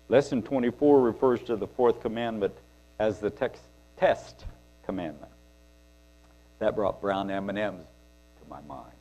Lesson 0.09 0.43
24 0.43 1.01
refers 1.01 1.43
to 1.43 1.57
the 1.57 1.67
fourth 1.67 2.01
commandment 2.01 2.55
as 2.99 3.19
the 3.19 3.31
text, 3.31 3.63
test 3.99 4.45
commandment. 4.85 5.33
That 6.59 6.75
brought 6.75 7.01
brown 7.01 7.31
M&Ms 7.31 7.85
to 7.85 8.49
my 8.49 8.61
mind. 8.63 8.96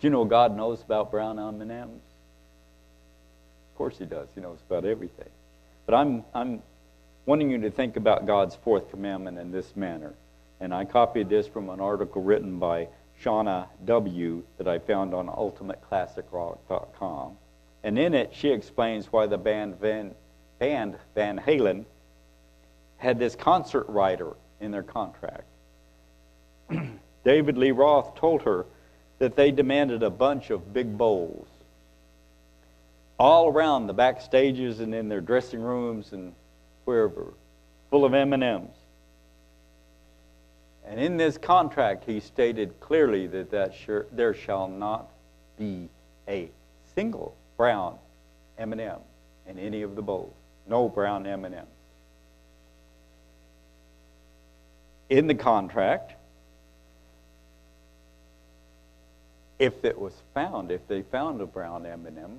Do 0.00 0.06
you 0.06 0.10
know 0.10 0.24
God 0.24 0.56
knows 0.56 0.82
about 0.82 1.10
brown 1.10 1.38
M&Ms? 1.38 1.88
Of 1.88 3.76
course 3.76 3.98
he 3.98 4.04
does. 4.04 4.28
He 4.34 4.40
knows 4.40 4.58
about 4.68 4.84
everything. 4.84 5.28
But 5.86 5.96
I'm, 5.96 6.24
I'm 6.34 6.62
wanting 7.26 7.50
you 7.50 7.60
to 7.62 7.70
think 7.70 7.96
about 7.96 8.26
God's 8.26 8.54
fourth 8.56 8.90
commandment 8.90 9.38
in 9.38 9.50
this 9.50 9.74
manner. 9.74 10.14
And 10.60 10.72
I 10.72 10.84
copied 10.84 11.28
this 11.28 11.48
from 11.48 11.68
an 11.68 11.80
article 11.80 12.22
written 12.22 12.58
by 12.58 12.88
Shauna 13.22 13.66
W. 13.86 14.42
that 14.56 14.68
I 14.68 14.78
found 14.78 15.14
on 15.14 15.26
ultimateclassicrock.com. 15.26 17.36
And 17.82 17.98
in 17.98 18.14
it, 18.14 18.30
she 18.32 18.50
explains 18.50 19.12
why 19.12 19.26
the 19.26 19.38
band 19.38 19.80
Van, 19.80 20.14
band 20.58 20.96
Van 21.14 21.38
Halen 21.38 21.84
had 22.98 23.18
this 23.18 23.34
concert 23.34 23.88
rider 23.88 24.34
in 24.60 24.70
their 24.70 24.82
contract. 24.82 25.44
David 27.24 27.58
Lee 27.58 27.72
Roth 27.72 28.14
told 28.16 28.42
her 28.42 28.66
that 29.18 29.36
they 29.36 29.50
demanded 29.50 30.02
a 30.02 30.10
bunch 30.10 30.50
of 30.50 30.72
big 30.72 30.96
bowls 30.96 31.46
all 33.18 33.48
around 33.48 33.86
the 33.86 33.92
back 33.92 34.20
stages 34.20 34.80
and 34.80 34.94
in 34.94 35.08
their 35.08 35.20
dressing 35.20 35.60
rooms 35.60 36.12
and 36.12 36.32
wherever, 36.84 37.32
full 37.90 38.04
of 38.04 38.14
M&Ms. 38.14 38.68
And 40.86 41.00
in 41.00 41.16
this 41.16 41.36
contract, 41.36 42.04
he 42.04 42.20
stated 42.20 42.78
clearly 42.80 43.26
that, 43.26 43.50
that 43.50 43.74
sure, 43.74 44.06
there 44.12 44.32
shall 44.32 44.68
not 44.68 45.10
be 45.58 45.88
a 46.28 46.48
single 46.94 47.36
brown 47.56 47.98
M&M 48.56 49.00
in 49.48 49.58
any 49.58 49.82
of 49.82 49.96
the 49.96 50.02
bowls. 50.02 50.32
No 50.66 50.88
brown 50.88 51.26
M&Ms. 51.26 51.64
In 55.10 55.26
the 55.26 55.34
contract, 55.34 56.14
if 59.58 59.84
it 59.84 59.98
was 59.98 60.14
found, 60.34 60.70
if 60.70 60.86
they 60.88 61.02
found 61.02 61.40
a 61.40 61.46
brown 61.46 61.84
M&M, 61.84 62.38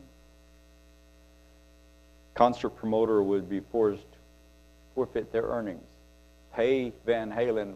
concert 2.33 2.69
promoter 2.69 3.21
would 3.21 3.49
be 3.49 3.59
forced 3.59 4.01
to 4.01 4.17
forfeit 4.95 5.31
their 5.31 5.43
earnings, 5.43 5.83
pay 6.53 6.93
Van 7.05 7.31
Halen 7.31 7.75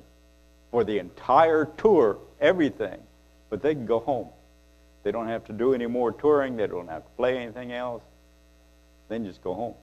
for 0.72 0.84
the 0.84 1.00
entire 1.00 1.66
tour, 1.78 2.18
everything, 2.40 3.00
but 3.50 3.62
they 3.62 3.76
can 3.76 3.86
go 3.86 4.00
home. 4.00 4.30
They 5.04 5.12
don't 5.12 5.28
have 5.28 5.46
to 5.46 5.54
do 5.54 5.74
any 5.74 5.86
more 5.86 6.12
touring. 6.12 6.56
They 6.56 6.68
don't 6.68 6.88
have 6.88 7.04
to 7.04 7.10
play 7.18 7.38
anything 7.38 7.74
else. 7.74 8.02
Then 9.10 9.26
just 9.26 9.44
go 9.44 9.54
home 9.54 9.76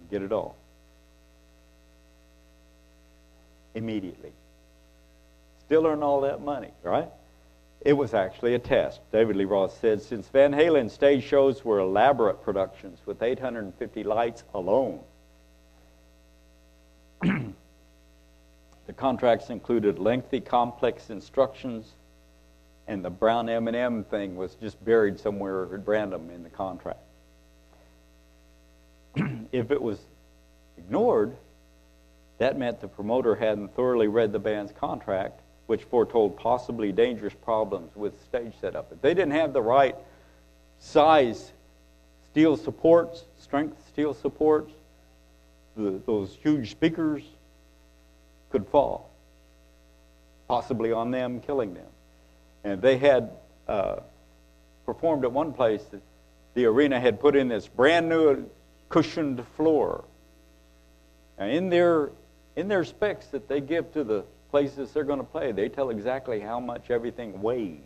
and 0.00 0.10
get 0.10 0.22
it 0.22 0.32
all. 0.32 0.56
Immediately. 3.74 4.32
Still 5.66 5.86
earn 5.86 6.02
all 6.02 6.22
that 6.22 6.40
money, 6.40 6.70
right? 6.82 7.08
It 7.84 7.94
was 7.94 8.14
actually 8.14 8.54
a 8.54 8.60
test. 8.60 9.00
David 9.10 9.34
Lee 9.34 9.44
Roth 9.44 9.76
said 9.80 10.00
since 10.00 10.28
Van 10.28 10.52
Halen's 10.52 10.92
stage 10.92 11.24
shows 11.24 11.64
were 11.64 11.80
elaborate 11.80 12.40
productions 12.42 13.00
with 13.06 13.22
850 13.22 14.04
lights 14.04 14.44
alone, 14.54 15.00
the 17.22 18.92
contracts 18.96 19.50
included 19.50 19.98
lengthy, 19.98 20.40
complex 20.40 21.10
instructions, 21.10 21.90
and 22.86 23.04
the 23.04 23.10
brown 23.10 23.48
M&M 23.48 24.04
thing 24.04 24.36
was 24.36 24.54
just 24.54 24.82
buried 24.84 25.18
somewhere 25.18 25.64
at 25.74 25.86
random 25.86 26.30
in 26.30 26.44
the 26.44 26.50
contract. 26.50 27.00
if 29.52 29.72
it 29.72 29.82
was 29.82 29.98
ignored, 30.78 31.36
that 32.38 32.56
meant 32.56 32.80
the 32.80 32.88
promoter 32.88 33.34
hadn't 33.34 33.74
thoroughly 33.74 34.06
read 34.06 34.32
the 34.32 34.38
band's 34.38 34.72
contract 34.72 35.41
which 35.72 35.84
foretold 35.84 36.36
possibly 36.36 36.92
dangerous 36.92 37.32
problems 37.32 37.96
with 37.96 38.12
stage 38.24 38.52
setup. 38.60 38.92
If 38.92 39.00
they 39.00 39.14
didn't 39.14 39.32
have 39.32 39.54
the 39.54 39.62
right 39.62 39.96
size 40.78 41.50
steel 42.30 42.58
supports, 42.58 43.24
strength 43.40 43.78
steel 43.88 44.12
supports, 44.12 44.70
the, 45.74 45.98
those 46.04 46.36
huge 46.42 46.72
speakers 46.72 47.22
could 48.50 48.66
fall, 48.66 49.08
possibly 50.46 50.92
on 50.92 51.10
them, 51.10 51.40
killing 51.40 51.72
them. 51.72 51.88
And 52.64 52.82
they 52.82 52.98
had 52.98 53.30
uh, 53.66 54.00
performed 54.84 55.24
at 55.24 55.32
one 55.32 55.54
place 55.54 55.82
that 55.84 56.02
the 56.52 56.66
arena 56.66 57.00
had 57.00 57.18
put 57.18 57.34
in 57.34 57.48
this 57.48 57.66
brand 57.66 58.10
new 58.10 58.44
cushioned 58.90 59.42
floor. 59.56 60.04
And 61.38 61.50
in 61.50 61.70
their 61.70 62.10
in 62.56 62.68
their 62.68 62.84
specs 62.84 63.24
that 63.28 63.48
they 63.48 63.62
give 63.62 63.90
to 63.94 64.04
the 64.04 64.24
places 64.52 64.92
they're 64.92 65.02
going 65.02 65.18
to 65.18 65.24
play, 65.24 65.50
they 65.50 65.68
tell 65.68 65.90
exactly 65.90 66.38
how 66.38 66.60
much 66.60 66.90
everything 66.90 67.42
weighs 67.42 67.80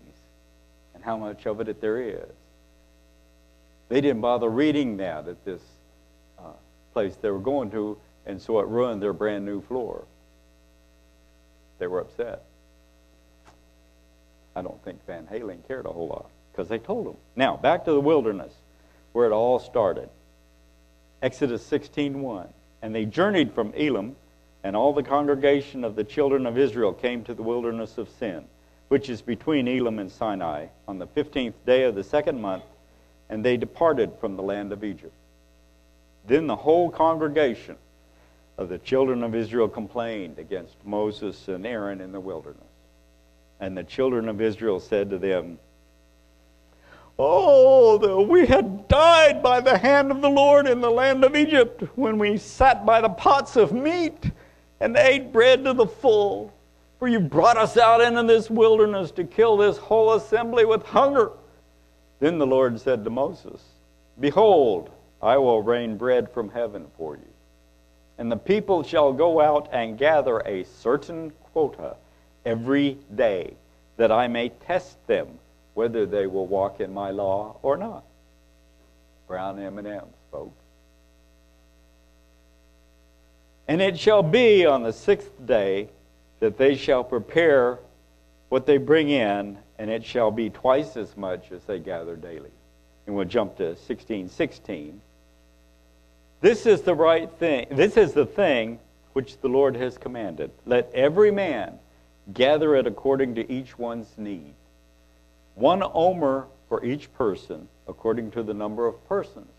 and 0.94 1.02
how 1.02 1.16
much 1.16 1.46
of 1.46 1.60
it 1.60 1.80
there 1.80 2.02
is. 2.02 2.34
They 3.88 4.00
didn't 4.00 4.20
bother 4.20 4.50
reading 4.50 4.96
that 4.98 5.28
at 5.28 5.44
this 5.44 5.62
uh, 6.38 6.50
place 6.92 7.14
they 7.22 7.30
were 7.30 7.38
going 7.38 7.70
to, 7.70 7.96
and 8.26 8.42
so 8.42 8.58
it 8.58 8.66
ruined 8.66 9.00
their 9.00 9.12
brand 9.12 9.46
new 9.46 9.62
floor. 9.62 10.04
They 11.78 11.86
were 11.86 12.00
upset. 12.00 12.42
I 14.56 14.62
don't 14.62 14.82
think 14.84 15.06
Van 15.06 15.26
Halen 15.26 15.66
cared 15.68 15.86
a 15.86 15.90
whole 15.90 16.08
lot 16.08 16.30
because 16.50 16.68
they 16.68 16.78
told 16.78 17.06
them. 17.06 17.16
Now, 17.36 17.56
back 17.56 17.84
to 17.84 17.92
the 17.92 18.00
wilderness 18.00 18.52
where 19.12 19.26
it 19.26 19.32
all 19.32 19.60
started. 19.60 20.08
Exodus 21.22 21.64
16:1. 21.64 22.48
And 22.82 22.94
they 22.94 23.04
journeyed 23.04 23.52
from 23.52 23.72
Elim 23.74 24.16
and 24.66 24.74
all 24.74 24.92
the 24.92 25.00
congregation 25.00 25.84
of 25.84 25.94
the 25.94 26.02
children 26.02 26.44
of 26.44 26.58
Israel 26.58 26.92
came 26.92 27.22
to 27.22 27.34
the 27.34 27.42
wilderness 27.42 27.98
of 27.98 28.08
Sin, 28.18 28.44
which 28.88 29.08
is 29.08 29.22
between 29.22 29.68
Elim 29.68 30.00
and 30.00 30.10
Sinai, 30.10 30.66
on 30.88 30.98
the 30.98 31.06
fifteenth 31.06 31.54
day 31.64 31.84
of 31.84 31.94
the 31.94 32.02
second 32.02 32.40
month, 32.42 32.64
and 33.30 33.44
they 33.44 33.56
departed 33.56 34.10
from 34.20 34.34
the 34.34 34.42
land 34.42 34.72
of 34.72 34.82
Egypt. 34.82 35.14
Then 36.26 36.48
the 36.48 36.56
whole 36.56 36.90
congregation 36.90 37.76
of 38.58 38.68
the 38.68 38.78
children 38.78 39.22
of 39.22 39.36
Israel 39.36 39.68
complained 39.68 40.40
against 40.40 40.74
Moses 40.84 41.46
and 41.46 41.64
Aaron 41.64 42.00
in 42.00 42.10
the 42.10 42.18
wilderness. 42.18 42.58
And 43.60 43.78
the 43.78 43.84
children 43.84 44.28
of 44.28 44.40
Israel 44.40 44.80
said 44.80 45.10
to 45.10 45.18
them, 45.18 45.60
Oh, 47.20 47.98
that 47.98 48.22
we 48.24 48.46
had 48.46 48.88
died 48.88 49.44
by 49.44 49.60
the 49.60 49.78
hand 49.78 50.10
of 50.10 50.22
the 50.22 50.28
Lord 50.28 50.66
in 50.66 50.80
the 50.80 50.90
land 50.90 51.22
of 51.22 51.36
Egypt 51.36 51.84
when 51.94 52.18
we 52.18 52.36
sat 52.36 52.84
by 52.84 53.00
the 53.00 53.08
pots 53.08 53.54
of 53.54 53.70
meat 53.70 54.32
and 54.80 54.94
they 54.94 55.14
ate 55.14 55.32
bread 55.32 55.64
to 55.64 55.72
the 55.72 55.86
full. 55.86 56.52
For 56.98 57.08
you 57.08 57.20
brought 57.20 57.58
us 57.58 57.76
out 57.76 58.00
into 58.00 58.22
this 58.22 58.48
wilderness 58.48 59.10
to 59.12 59.24
kill 59.24 59.58
this 59.58 59.76
whole 59.76 60.14
assembly 60.14 60.64
with 60.64 60.82
hunger. 60.82 61.32
Then 62.20 62.38
the 62.38 62.46
Lord 62.46 62.80
said 62.80 63.04
to 63.04 63.10
Moses, 63.10 63.62
Behold, 64.18 64.90
I 65.20 65.36
will 65.36 65.62
rain 65.62 65.98
bread 65.98 66.30
from 66.30 66.50
heaven 66.50 66.86
for 66.96 67.16
you. 67.16 67.28
And 68.16 68.32
the 68.32 68.36
people 68.36 68.82
shall 68.82 69.12
go 69.12 69.40
out 69.40 69.68
and 69.72 69.98
gather 69.98 70.38
a 70.40 70.64
certain 70.64 71.32
quota 71.52 71.96
every 72.46 72.96
day, 73.14 73.54
that 73.98 74.10
I 74.10 74.28
may 74.28 74.48
test 74.48 74.96
them 75.06 75.38
whether 75.74 76.06
they 76.06 76.26
will 76.26 76.46
walk 76.46 76.80
in 76.80 76.94
my 76.94 77.10
law 77.10 77.56
or 77.62 77.76
not. 77.76 78.04
Brown 79.26 79.58
M&Ms, 79.58 80.02
folks. 80.30 80.65
And 83.68 83.82
it 83.82 83.98
shall 83.98 84.22
be 84.22 84.64
on 84.64 84.82
the 84.82 84.92
sixth 84.92 85.30
day 85.44 85.88
that 86.40 86.56
they 86.56 86.76
shall 86.76 87.02
prepare 87.02 87.78
what 88.48 88.66
they 88.66 88.76
bring 88.76 89.10
in, 89.10 89.58
and 89.78 89.90
it 89.90 90.04
shall 90.04 90.30
be 90.30 90.50
twice 90.50 90.96
as 90.96 91.16
much 91.16 91.50
as 91.50 91.62
they 91.64 91.78
gather 91.78 92.16
daily. 92.16 92.50
And 93.06 93.16
we'll 93.16 93.24
jump 93.24 93.56
to 93.56 93.64
1616. 93.64 95.00
This 96.40 96.66
is 96.66 96.82
the 96.82 96.94
right 96.94 97.30
thing. 97.38 97.66
This 97.70 97.96
is 97.96 98.12
the 98.12 98.26
thing 98.26 98.78
which 99.14 99.40
the 99.40 99.48
Lord 99.48 99.74
has 99.76 99.98
commanded. 99.98 100.50
Let 100.64 100.90
every 100.92 101.30
man 101.30 101.78
gather 102.32 102.76
it 102.76 102.86
according 102.86 103.36
to 103.36 103.50
each 103.50 103.78
one's 103.78 104.12
need. 104.16 104.54
One 105.54 105.82
omer 105.82 106.46
for 106.68 106.84
each 106.84 107.12
person, 107.14 107.68
according 107.88 108.32
to 108.32 108.42
the 108.42 108.54
number 108.54 108.86
of 108.86 109.08
persons. 109.08 109.50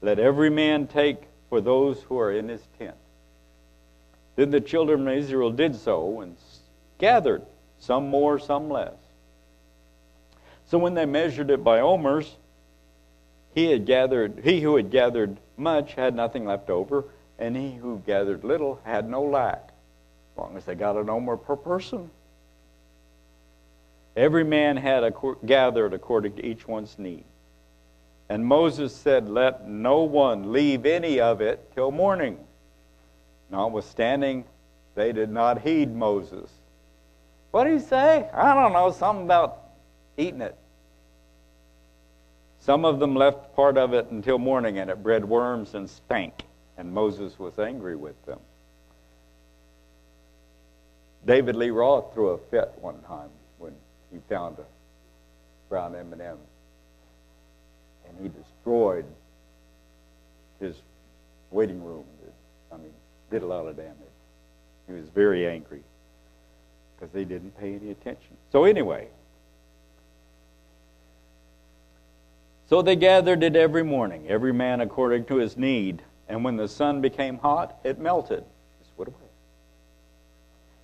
Let 0.00 0.18
every 0.18 0.50
man 0.50 0.88
take 0.88 1.22
for 1.48 1.60
those 1.60 2.02
who 2.02 2.18
are 2.18 2.32
in 2.32 2.48
his 2.48 2.62
tent. 2.78 2.96
Then 4.36 4.50
the 4.50 4.60
children 4.60 5.06
of 5.08 5.14
Israel 5.14 5.50
did 5.50 5.76
so 5.76 6.20
and 6.20 6.36
gathered, 6.98 7.42
some 7.78 8.08
more, 8.08 8.38
some 8.38 8.70
less. 8.70 8.94
So 10.66 10.78
when 10.78 10.94
they 10.94 11.04
measured 11.04 11.50
it 11.50 11.62
by 11.62 11.80
omers, 11.80 12.36
he 13.54 13.70
had 13.70 13.84
gathered 13.84 14.40
he 14.42 14.60
who 14.60 14.76
had 14.76 14.90
gathered 14.90 15.36
much 15.56 15.94
had 15.94 16.14
nothing 16.14 16.46
left 16.46 16.70
over, 16.70 17.04
and 17.38 17.56
he 17.56 17.72
who 17.72 18.02
gathered 18.06 18.44
little 18.44 18.80
had 18.84 19.08
no 19.08 19.22
lack. 19.22 19.68
As 20.32 20.38
long 20.38 20.56
as 20.56 20.64
they 20.64 20.74
got 20.74 20.96
an 20.96 21.10
omer 21.10 21.36
per 21.36 21.56
person. 21.56 22.10
Every 24.16 24.44
man 24.44 24.76
had 24.76 25.14
gathered 25.44 25.92
according 25.92 26.36
to 26.36 26.44
each 26.44 26.66
one's 26.66 26.98
need. 26.98 27.24
And 28.28 28.46
Moses 28.46 28.94
said, 28.94 29.28
Let 29.28 29.68
no 29.68 30.02
one 30.02 30.52
leave 30.52 30.86
any 30.86 31.20
of 31.20 31.40
it 31.40 31.70
till 31.74 31.90
morning. 31.90 32.38
Notwithstanding, 33.52 34.46
they 34.94 35.12
did 35.12 35.30
not 35.30 35.60
heed 35.60 35.94
Moses. 35.94 36.50
What 37.50 37.64
did 37.64 37.74
he 37.74 37.86
say? 37.86 38.28
I 38.32 38.54
don't 38.54 38.72
know, 38.72 38.90
something 38.90 39.26
about 39.26 39.58
eating 40.16 40.40
it. 40.40 40.56
Some 42.60 42.86
of 42.86 42.98
them 42.98 43.14
left 43.14 43.54
part 43.54 43.76
of 43.76 43.92
it 43.92 44.10
until 44.10 44.38
morning, 44.38 44.78
and 44.78 44.90
it 44.90 45.02
bred 45.02 45.24
worms 45.26 45.74
and 45.74 45.88
stank, 45.88 46.44
and 46.78 46.94
Moses 46.94 47.38
was 47.38 47.58
angry 47.58 47.94
with 47.94 48.24
them. 48.24 48.40
David 51.26 51.54
Lee 51.54 51.70
Roth 51.70 52.14
threw 52.14 52.30
a 52.30 52.38
fit 52.38 52.72
one 52.80 53.00
time 53.02 53.28
when 53.58 53.74
he 54.10 54.18
found 54.30 54.58
a 54.58 54.64
brown 55.68 55.94
M&M, 55.94 56.38
and 58.08 58.16
he 58.22 58.28
destroyed 58.28 59.04
his 60.58 60.74
waiting 61.50 61.84
room. 61.84 62.04
I 62.72 62.76
mean, 62.78 62.94
did 63.32 63.42
a 63.42 63.46
lot 63.46 63.66
of 63.66 63.76
damage. 63.76 63.96
He 64.86 64.92
was 64.92 65.08
very 65.08 65.46
angry 65.48 65.82
because 66.94 67.12
they 67.12 67.24
didn't 67.24 67.58
pay 67.58 67.74
any 67.74 67.90
attention. 67.90 68.36
So 68.52 68.64
anyway, 68.64 69.08
So 72.72 72.80
they 72.80 72.96
gathered 72.96 73.42
it 73.42 73.54
every 73.54 73.82
morning, 73.82 74.24
every 74.28 74.54
man 74.54 74.80
according 74.80 75.26
to 75.26 75.36
his 75.36 75.58
need. 75.58 76.00
And 76.26 76.42
when 76.42 76.56
the 76.56 76.68
sun 76.68 77.02
became 77.02 77.36
hot, 77.36 77.76
it 77.84 77.98
melted. 77.98 78.44
Just 78.80 78.96
went 78.96 79.08
away. 79.08 79.28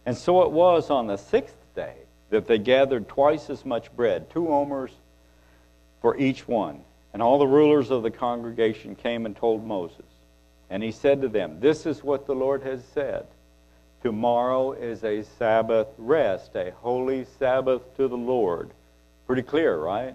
And 0.05 0.15
so 0.15 0.43
it 0.43 0.51
was 0.51 0.91
on 0.91 1.07
the 1.07 1.17
sixth 1.17 1.57
day 1.75 1.95
that 2.29 2.47
they 2.47 2.59
gathered 2.59 3.09
twice 3.09 3.49
as 3.49 3.65
much 3.65 3.91
bread, 3.97 4.29
two 4.29 4.49
omers 4.49 4.91
for 6.03 6.15
each 6.19 6.47
one. 6.47 6.83
And 7.15 7.23
all 7.23 7.39
the 7.39 7.47
rulers 7.47 7.91
of 7.91 8.03
the 8.03 8.11
congregation 8.11 8.95
came 8.95 9.25
and 9.25 9.35
told 9.35 9.65
Moses. 9.65 10.05
And 10.71 10.83
he 10.83 10.93
said 10.93 11.23
to 11.23 11.29
them, 11.29 11.61
This 11.61 11.87
is 11.87 12.05
what 12.05 12.27
the 12.27 12.35
Lord 12.35 12.63
has 12.63 12.85
said. 12.93 13.27
Tomorrow 14.03 14.73
is 14.73 15.03
a 15.03 15.25
Sabbath 15.39 15.89
rest, 15.99 16.55
a 16.55 16.71
holy 16.71 17.27
Sabbath 17.39 17.83
to 17.97 18.07
the 18.07 18.17
Lord. 18.17 18.71
Pretty 19.27 19.43
clear, 19.43 19.77
right? 19.77 20.15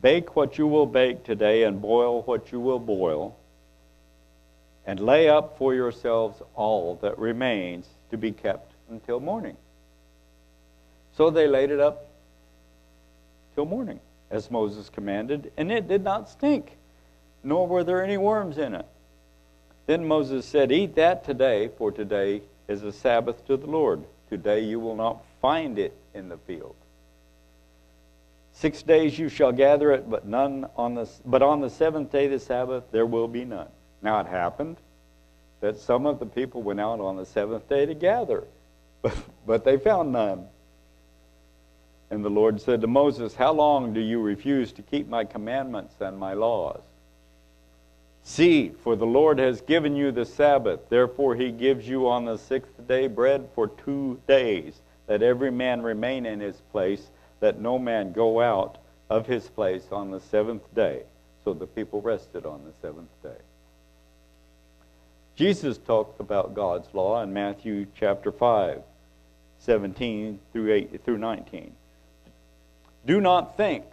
Bake 0.00 0.36
what 0.36 0.58
you 0.58 0.66
will 0.66 0.86
bake 0.86 1.24
today, 1.24 1.64
and 1.64 1.80
boil 1.80 2.22
what 2.22 2.52
you 2.52 2.60
will 2.60 2.78
boil, 2.78 3.36
and 4.86 5.00
lay 5.00 5.28
up 5.28 5.56
for 5.58 5.74
yourselves 5.74 6.40
all 6.54 6.96
that 6.96 7.18
remains 7.18 7.86
to 8.10 8.18
be 8.18 8.32
kept 8.32 8.72
until 8.90 9.20
morning. 9.20 9.56
So 11.16 11.30
they 11.30 11.46
laid 11.46 11.70
it 11.70 11.80
up 11.80 12.06
till 13.54 13.64
morning, 13.64 14.00
as 14.30 14.50
Moses 14.50 14.88
commanded, 14.90 15.52
and 15.56 15.70
it 15.72 15.88
did 15.88 16.02
not 16.02 16.28
stink, 16.28 16.76
nor 17.42 17.66
were 17.66 17.84
there 17.84 18.02
any 18.02 18.16
worms 18.16 18.58
in 18.58 18.74
it. 18.74 18.86
Then 19.86 20.06
Moses 20.06 20.46
said, 20.46 20.72
Eat 20.72 20.94
that 20.96 21.24
today, 21.24 21.68
for 21.76 21.92
today 21.92 22.42
is 22.68 22.82
a 22.82 22.92
Sabbath 22.92 23.46
to 23.46 23.56
the 23.56 23.66
Lord. 23.66 24.04
Today 24.28 24.60
you 24.60 24.80
will 24.80 24.96
not 24.96 25.22
find 25.42 25.78
it 25.78 25.94
in 26.14 26.28
the 26.28 26.38
field. 26.38 26.74
Six 28.52 28.82
days 28.82 29.18
you 29.18 29.28
shall 29.28 29.52
gather 29.52 29.92
it, 29.92 30.08
but 30.08 30.26
none 30.26 30.66
on 30.76 30.94
the 30.94 31.10
but 31.24 31.42
on 31.42 31.60
the 31.60 31.68
seventh 31.68 32.12
day 32.12 32.28
the 32.28 32.38
Sabbath 32.38 32.84
there 32.92 33.04
will 33.04 33.28
be 33.28 33.44
none. 33.44 33.68
Now 34.00 34.20
it 34.20 34.26
happened 34.26 34.76
that 35.60 35.78
some 35.78 36.06
of 36.06 36.18
the 36.18 36.26
people 36.26 36.62
went 36.62 36.80
out 36.80 37.00
on 37.00 37.16
the 37.16 37.26
seventh 37.26 37.68
day 37.68 37.86
to 37.86 37.94
gather, 37.94 38.44
but, 39.02 39.16
but 39.46 39.64
they 39.64 39.76
found 39.76 40.12
none. 40.12 40.46
And 42.10 42.24
the 42.24 42.30
Lord 42.30 42.60
said 42.60 42.82
to 42.82 42.86
Moses, 42.86 43.34
How 43.34 43.52
long 43.52 43.92
do 43.92 44.00
you 44.00 44.20
refuse 44.20 44.72
to 44.72 44.82
keep 44.82 45.08
my 45.08 45.24
commandments 45.24 45.94
and 46.00 46.18
my 46.18 46.34
laws? 46.34 46.82
See, 48.26 48.70
for 48.70 48.96
the 48.96 49.06
Lord 49.06 49.38
has 49.38 49.60
given 49.60 49.94
you 49.94 50.10
the 50.10 50.24
Sabbath, 50.24 50.88
therefore 50.88 51.34
he 51.34 51.52
gives 51.52 51.86
you 51.86 52.08
on 52.08 52.24
the 52.24 52.38
sixth 52.38 52.72
day 52.88 53.06
bread 53.06 53.48
for 53.54 53.68
two 53.68 54.18
days, 54.26 54.80
that 55.06 55.22
every 55.22 55.50
man 55.50 55.82
remain 55.82 56.24
in 56.24 56.40
his 56.40 56.56
place 56.72 57.10
that 57.40 57.60
no 57.60 57.78
man 57.78 58.12
go 58.12 58.40
out 58.40 58.78
of 59.10 59.26
his 59.26 59.48
place 59.48 59.84
on 59.92 60.10
the 60.10 60.20
seventh 60.20 60.74
day. 60.74 61.02
So 61.44 61.52
the 61.52 61.66
people 61.66 62.00
rested 62.00 62.46
on 62.46 62.64
the 62.64 62.72
seventh 62.80 63.10
day. 63.22 63.36
Jesus 65.36 65.76
talked 65.76 66.18
about 66.18 66.54
God's 66.54 66.88
law 66.94 67.22
in 67.22 67.32
Matthew 67.32 67.86
chapter 67.94 68.32
5, 68.32 68.80
17 69.58 70.38
through 70.52 70.72
8 70.72 71.04
through 71.04 71.18
19. 71.18 71.72
Do 73.04 73.20
not 73.20 73.58
think 73.58 73.84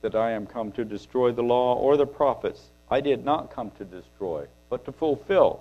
that 0.00 0.16
I 0.16 0.32
am 0.32 0.46
come 0.46 0.72
to 0.72 0.84
destroy 0.84 1.30
the 1.30 1.42
law 1.42 1.76
or 1.76 1.96
the 1.96 2.06
prophets. 2.06 2.62
I 2.90 3.00
did 3.00 3.24
not 3.24 3.50
come 3.50 3.70
to 3.72 3.84
destroy, 3.84 4.46
but 4.70 4.84
to 4.84 4.92
fulfill. 4.92 5.60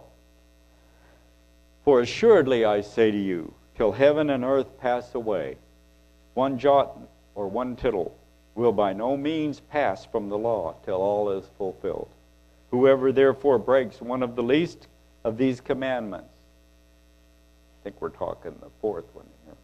For 1.84 2.02
assuredly 2.02 2.66
I 2.66 2.82
say 2.82 3.12
to 3.12 3.18
you, 3.18 3.54
till 3.76 3.92
heaven 3.92 4.30
and 4.30 4.44
earth 4.44 4.80
pass 4.80 5.14
away, 5.16 5.58
one 6.34 6.58
jot 6.60 6.98
or 7.34 7.48
one 7.48 7.76
tittle 7.76 8.16
will 8.56 8.72
by 8.72 8.94
no 8.94 9.18
means 9.18 9.60
pass 9.60 10.06
from 10.06 10.30
the 10.30 10.38
law 10.38 10.76
till 10.86 11.02
all 11.02 11.30
is 11.32 11.46
fulfilled. 11.58 12.10
Whoever 12.72 13.12
therefore 13.12 13.60
breaks 13.60 14.02
one 14.02 14.24
of 14.24 14.36
the 14.36 14.44
least 14.44 14.88
of 15.24 15.38
these 15.38 15.62
commandments, 15.62 16.30
I 17.82 17.84
think 17.84 18.02
we're 18.02 18.10
talking 18.10 18.56
the 18.62 18.70
fourth 18.82 19.06
one 19.14 19.26
here, 19.46 19.56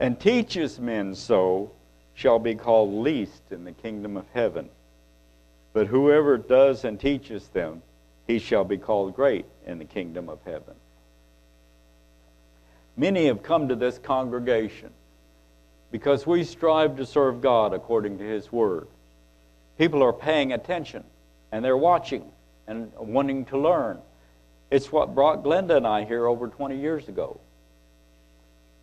and 0.00 0.18
teaches 0.18 0.80
men 0.80 1.14
so, 1.14 1.70
shall 2.14 2.38
be 2.38 2.54
called 2.54 2.92
least 2.92 3.42
in 3.50 3.64
the 3.64 3.72
kingdom 3.72 4.16
of 4.16 4.24
heaven. 4.34 4.68
But 5.78 5.86
whoever 5.86 6.36
does 6.36 6.84
and 6.84 6.98
teaches 6.98 7.46
them, 7.46 7.82
he 8.26 8.40
shall 8.40 8.64
be 8.64 8.78
called 8.78 9.14
great 9.14 9.44
in 9.64 9.78
the 9.78 9.84
kingdom 9.84 10.28
of 10.28 10.40
heaven. 10.44 10.74
Many 12.96 13.26
have 13.26 13.44
come 13.44 13.68
to 13.68 13.76
this 13.76 13.96
congregation 13.96 14.90
because 15.92 16.26
we 16.26 16.42
strive 16.42 16.96
to 16.96 17.06
serve 17.06 17.40
God 17.40 17.72
according 17.72 18.18
to 18.18 18.24
His 18.24 18.50
Word. 18.50 18.88
People 19.78 20.02
are 20.02 20.12
paying 20.12 20.52
attention 20.52 21.04
and 21.52 21.64
they're 21.64 21.76
watching 21.76 22.24
and 22.66 22.90
wanting 22.96 23.44
to 23.44 23.56
learn. 23.56 24.00
It's 24.72 24.90
what 24.90 25.14
brought 25.14 25.44
Glenda 25.44 25.76
and 25.76 25.86
I 25.86 26.04
here 26.04 26.26
over 26.26 26.48
20 26.48 26.76
years 26.76 27.06
ago. 27.06 27.38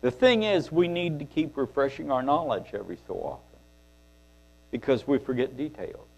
The 0.00 0.10
thing 0.10 0.44
is, 0.44 0.72
we 0.72 0.88
need 0.88 1.18
to 1.18 1.26
keep 1.26 1.58
refreshing 1.58 2.10
our 2.10 2.22
knowledge 2.22 2.68
every 2.72 2.96
so 3.06 3.16
often 3.16 3.60
because 4.70 5.06
we 5.06 5.18
forget 5.18 5.58
details, 5.58 6.08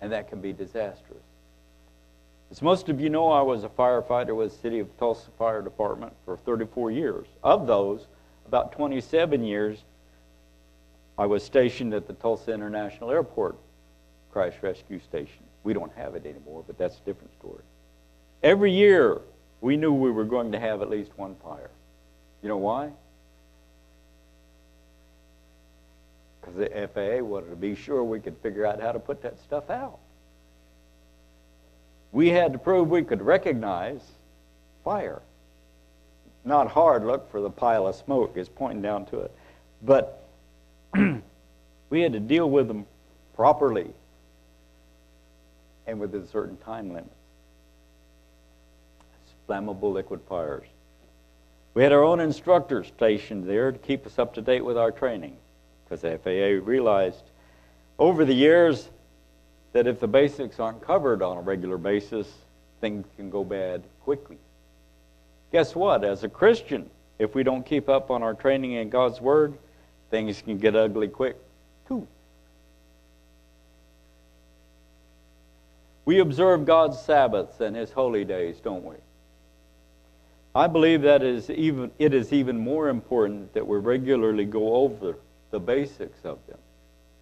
and 0.00 0.12
that 0.12 0.28
can 0.28 0.40
be 0.40 0.52
disastrous. 0.52 1.22
As 2.50 2.62
most 2.62 2.88
of 2.88 3.00
you 3.00 3.10
know, 3.10 3.28
I 3.28 3.42
was 3.42 3.64
a 3.64 3.68
firefighter 3.68 4.36
with 4.36 4.52
the 4.52 4.58
City 4.58 4.78
of 4.78 4.96
Tulsa 4.98 5.30
Fire 5.38 5.62
Department 5.62 6.12
for 6.24 6.36
34 6.36 6.92
years. 6.92 7.26
Of 7.42 7.66
those, 7.66 8.06
about 8.46 8.72
27 8.72 9.42
years, 9.42 9.82
I 11.18 11.26
was 11.26 11.42
stationed 11.42 11.92
at 11.94 12.06
the 12.06 12.12
Tulsa 12.12 12.52
International 12.52 13.10
Airport 13.10 13.56
crash 14.30 14.54
rescue 14.62 15.00
station. 15.00 15.42
We 15.64 15.72
don't 15.72 15.92
have 15.96 16.14
it 16.14 16.26
anymore, 16.26 16.62
but 16.66 16.78
that's 16.78 16.98
a 16.98 17.00
different 17.00 17.32
story. 17.38 17.62
Every 18.42 18.70
year, 18.70 19.20
we 19.60 19.76
knew 19.76 19.92
we 19.92 20.10
were 20.10 20.24
going 20.24 20.52
to 20.52 20.60
have 20.60 20.82
at 20.82 20.90
least 20.90 21.10
one 21.16 21.34
fire. 21.42 21.70
You 22.42 22.48
know 22.48 22.58
why? 22.58 22.90
Because 26.46 26.58
the 26.58 26.88
FAA 26.94 27.22
wanted 27.22 27.50
to 27.50 27.56
be 27.56 27.74
sure 27.74 28.02
we 28.02 28.20
could 28.20 28.36
figure 28.38 28.64
out 28.64 28.80
how 28.80 28.92
to 28.92 29.00
put 29.00 29.20
that 29.22 29.38
stuff 29.40 29.68
out. 29.68 29.98
We 32.12 32.28
had 32.28 32.52
to 32.52 32.58
prove 32.58 32.88
we 32.88 33.02
could 33.02 33.20
recognize 33.20 34.00
fire 34.84 35.20
not 36.46 36.68
hard 36.68 37.04
look 37.04 37.30
for 37.30 37.40
the 37.40 37.50
pile 37.50 37.88
of 37.88 37.96
smoke 37.96 38.36
is 38.36 38.48
pointing 38.48 38.80
down 38.80 39.04
to 39.06 39.20
it. 39.20 39.32
But 39.82 40.22
we 41.90 42.00
had 42.00 42.12
to 42.12 42.20
deal 42.20 42.48
with 42.48 42.68
them 42.68 42.86
properly 43.34 43.90
and 45.86 46.00
within 46.00 46.26
certain 46.28 46.56
time 46.58 46.88
limits. 46.88 47.10
Flammable 49.48 49.92
liquid 49.92 50.20
fires. 50.28 50.66
We 51.74 51.82
had 51.82 51.92
our 51.92 52.02
own 52.02 52.20
instructors 52.20 52.86
stationed 52.86 53.48
there 53.48 53.70
to 53.70 53.78
keep 53.78 54.06
us 54.06 54.18
up 54.18 54.34
to 54.34 54.40
date 54.40 54.64
with 54.64 54.78
our 54.78 54.90
training 54.90 55.36
because 55.88 56.02
the 56.02 56.18
FAA 56.18 56.66
realized 56.66 57.22
over 57.98 58.24
the 58.24 58.34
years 58.34 58.88
that 59.72 59.86
if 59.86 60.00
the 60.00 60.08
basics 60.08 60.58
aren't 60.58 60.80
covered 60.80 61.22
on 61.22 61.36
a 61.36 61.40
regular 61.40 61.78
basis, 61.78 62.26
things 62.80 63.06
can 63.16 63.30
go 63.30 63.44
bad 63.44 63.82
quickly. 64.02 64.38
Guess 65.52 65.74
what? 65.74 66.04
As 66.04 66.24
a 66.24 66.28
Christian, 66.28 66.90
if 67.18 67.34
we 67.34 67.42
don't 67.42 67.64
keep 67.64 67.88
up 67.88 68.10
on 68.10 68.22
our 68.22 68.34
training 68.34 68.72
in 68.72 68.90
God's 68.90 69.20
Word, 69.20 69.56
things 70.10 70.42
can 70.42 70.58
get 70.58 70.74
ugly 70.74 71.08
quick, 71.08 71.36
too. 71.88 72.06
We 76.04 76.20
observe 76.20 76.66
God's 76.66 77.00
Sabbaths 77.00 77.60
and 77.60 77.74
His 77.74 77.90
holy 77.90 78.24
days, 78.24 78.56
don't 78.62 78.84
we? 78.84 78.96
I 80.54 80.68
believe 80.68 81.02
that 81.02 81.22
is 81.22 81.50
even, 81.50 81.90
it 81.98 82.14
is 82.14 82.32
even 82.32 82.58
more 82.58 82.88
important 82.88 83.52
that 83.54 83.66
we 83.66 83.78
regularly 83.78 84.46
go 84.46 84.74
over 84.76 85.16
the 85.50 85.60
basics 85.60 86.18
of 86.24 86.38
them 86.46 86.58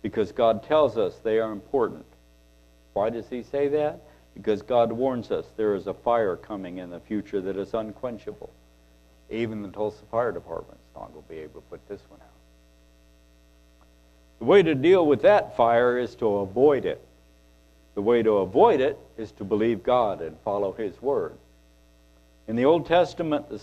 because 0.02 0.32
God 0.32 0.62
tells 0.62 0.98
us 0.98 1.18
they 1.22 1.38
are 1.38 1.50
important. 1.50 2.04
Why 2.92 3.10
does 3.10 3.28
He 3.28 3.42
say 3.42 3.68
that? 3.68 4.00
Because 4.34 4.60
God 4.62 4.92
warns 4.92 5.30
us 5.30 5.46
there 5.56 5.74
is 5.74 5.87
a 5.87 5.94
fire 5.94 6.37
coming 6.37 6.78
in 6.78 6.90
the 6.90 7.00
future 7.00 7.40
that 7.40 7.56
is 7.56 7.72
unquenchable. 7.72 8.50
Even 9.30 9.62
the 9.62 9.68
Tulsa 9.68 10.04
Fire 10.10 10.30
Department's 10.32 10.84
not 10.94 11.12
going 11.12 11.24
to 11.24 11.28
be 11.30 11.38
able 11.38 11.60
to 11.62 11.66
put 11.68 11.88
this 11.88 12.02
one 12.08 12.20
out. 12.20 12.28
The 14.40 14.44
way 14.44 14.62
to 14.62 14.74
deal 14.74 15.06
with 15.06 15.22
that 15.22 15.56
fire 15.56 15.98
is 15.98 16.14
to 16.16 16.26
avoid 16.37 16.84
it. 16.84 17.00
The 17.94 18.02
way 18.02 18.22
to 18.22 18.38
avoid 18.38 18.80
it 18.80 18.98
is 19.16 19.32
to 19.32 19.44
believe 19.44 19.82
God 19.82 20.20
and 20.20 20.37
follow 20.44 20.72
His 20.72 21.00
Word. 21.00 21.38
In 22.46 22.56
the 22.56 22.66
Old 22.66 22.87
Testament, 22.87 23.48
the 23.48 23.58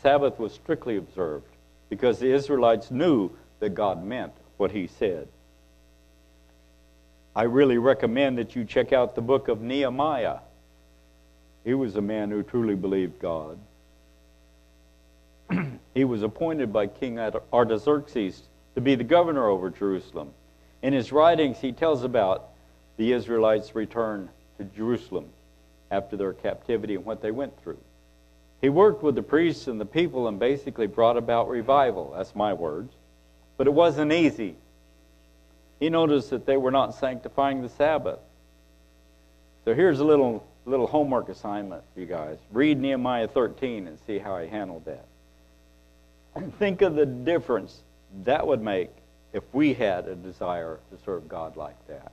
Sabbath 0.00 0.38
was 0.38 0.54
strictly 0.54 0.96
observed 0.96 1.44
because 1.90 2.18
the 2.18 2.32
Israelites 2.32 2.90
knew 2.90 3.30
that 3.62 3.74
God 3.76 4.04
meant 4.04 4.32
what 4.56 4.72
He 4.72 4.88
said. 4.88 5.28
I 7.34 7.44
really 7.44 7.78
recommend 7.78 8.38
that 8.38 8.56
you 8.56 8.64
check 8.64 8.92
out 8.92 9.14
the 9.14 9.22
book 9.22 9.46
of 9.46 9.62
Nehemiah. 9.62 10.38
He 11.64 11.72
was 11.72 11.94
a 11.94 12.02
man 12.02 12.30
who 12.30 12.42
truly 12.42 12.74
believed 12.74 13.20
God. 13.20 13.56
he 15.94 16.04
was 16.04 16.24
appointed 16.24 16.72
by 16.72 16.88
King 16.88 17.20
Artaxerxes 17.20 18.42
to 18.74 18.80
be 18.80 18.96
the 18.96 19.04
governor 19.04 19.48
over 19.48 19.70
Jerusalem. 19.70 20.32
In 20.82 20.92
his 20.92 21.12
writings, 21.12 21.58
he 21.60 21.70
tells 21.70 22.02
about 22.02 22.48
the 22.96 23.12
Israelites' 23.12 23.76
return 23.76 24.28
to 24.58 24.64
Jerusalem 24.64 25.28
after 25.88 26.16
their 26.16 26.32
captivity 26.32 26.96
and 26.96 27.04
what 27.04 27.22
they 27.22 27.30
went 27.30 27.62
through. 27.62 27.78
He 28.60 28.68
worked 28.70 29.04
with 29.04 29.14
the 29.14 29.22
priests 29.22 29.68
and 29.68 29.80
the 29.80 29.86
people 29.86 30.26
and 30.26 30.40
basically 30.40 30.88
brought 30.88 31.16
about 31.16 31.48
revival. 31.48 32.14
That's 32.16 32.34
my 32.34 32.54
words. 32.54 32.92
But 33.56 33.66
it 33.66 33.72
wasn't 33.72 34.12
easy. 34.12 34.56
He 35.80 35.90
noticed 35.90 36.30
that 36.30 36.46
they 36.46 36.56
were 36.56 36.70
not 36.70 36.94
sanctifying 36.94 37.62
the 37.62 37.68
Sabbath. 37.68 38.20
So 39.64 39.74
here's 39.74 40.00
a 40.00 40.04
little, 40.04 40.46
little 40.64 40.86
homework 40.86 41.28
assignment 41.28 41.82
for 41.92 42.00
you 42.00 42.06
guys. 42.06 42.38
Read 42.50 42.80
Nehemiah 42.80 43.28
13 43.28 43.86
and 43.86 43.98
see 44.06 44.18
how 44.18 44.38
he 44.38 44.48
handled 44.48 44.84
that. 44.84 45.06
And 46.34 46.54
think 46.58 46.82
of 46.82 46.94
the 46.94 47.06
difference 47.06 47.82
that 48.24 48.46
would 48.46 48.62
make 48.62 48.90
if 49.32 49.42
we 49.52 49.74
had 49.74 50.06
a 50.08 50.14
desire 50.14 50.78
to 50.90 51.04
serve 51.04 51.28
God 51.28 51.56
like 51.56 51.76
that. 51.88 52.12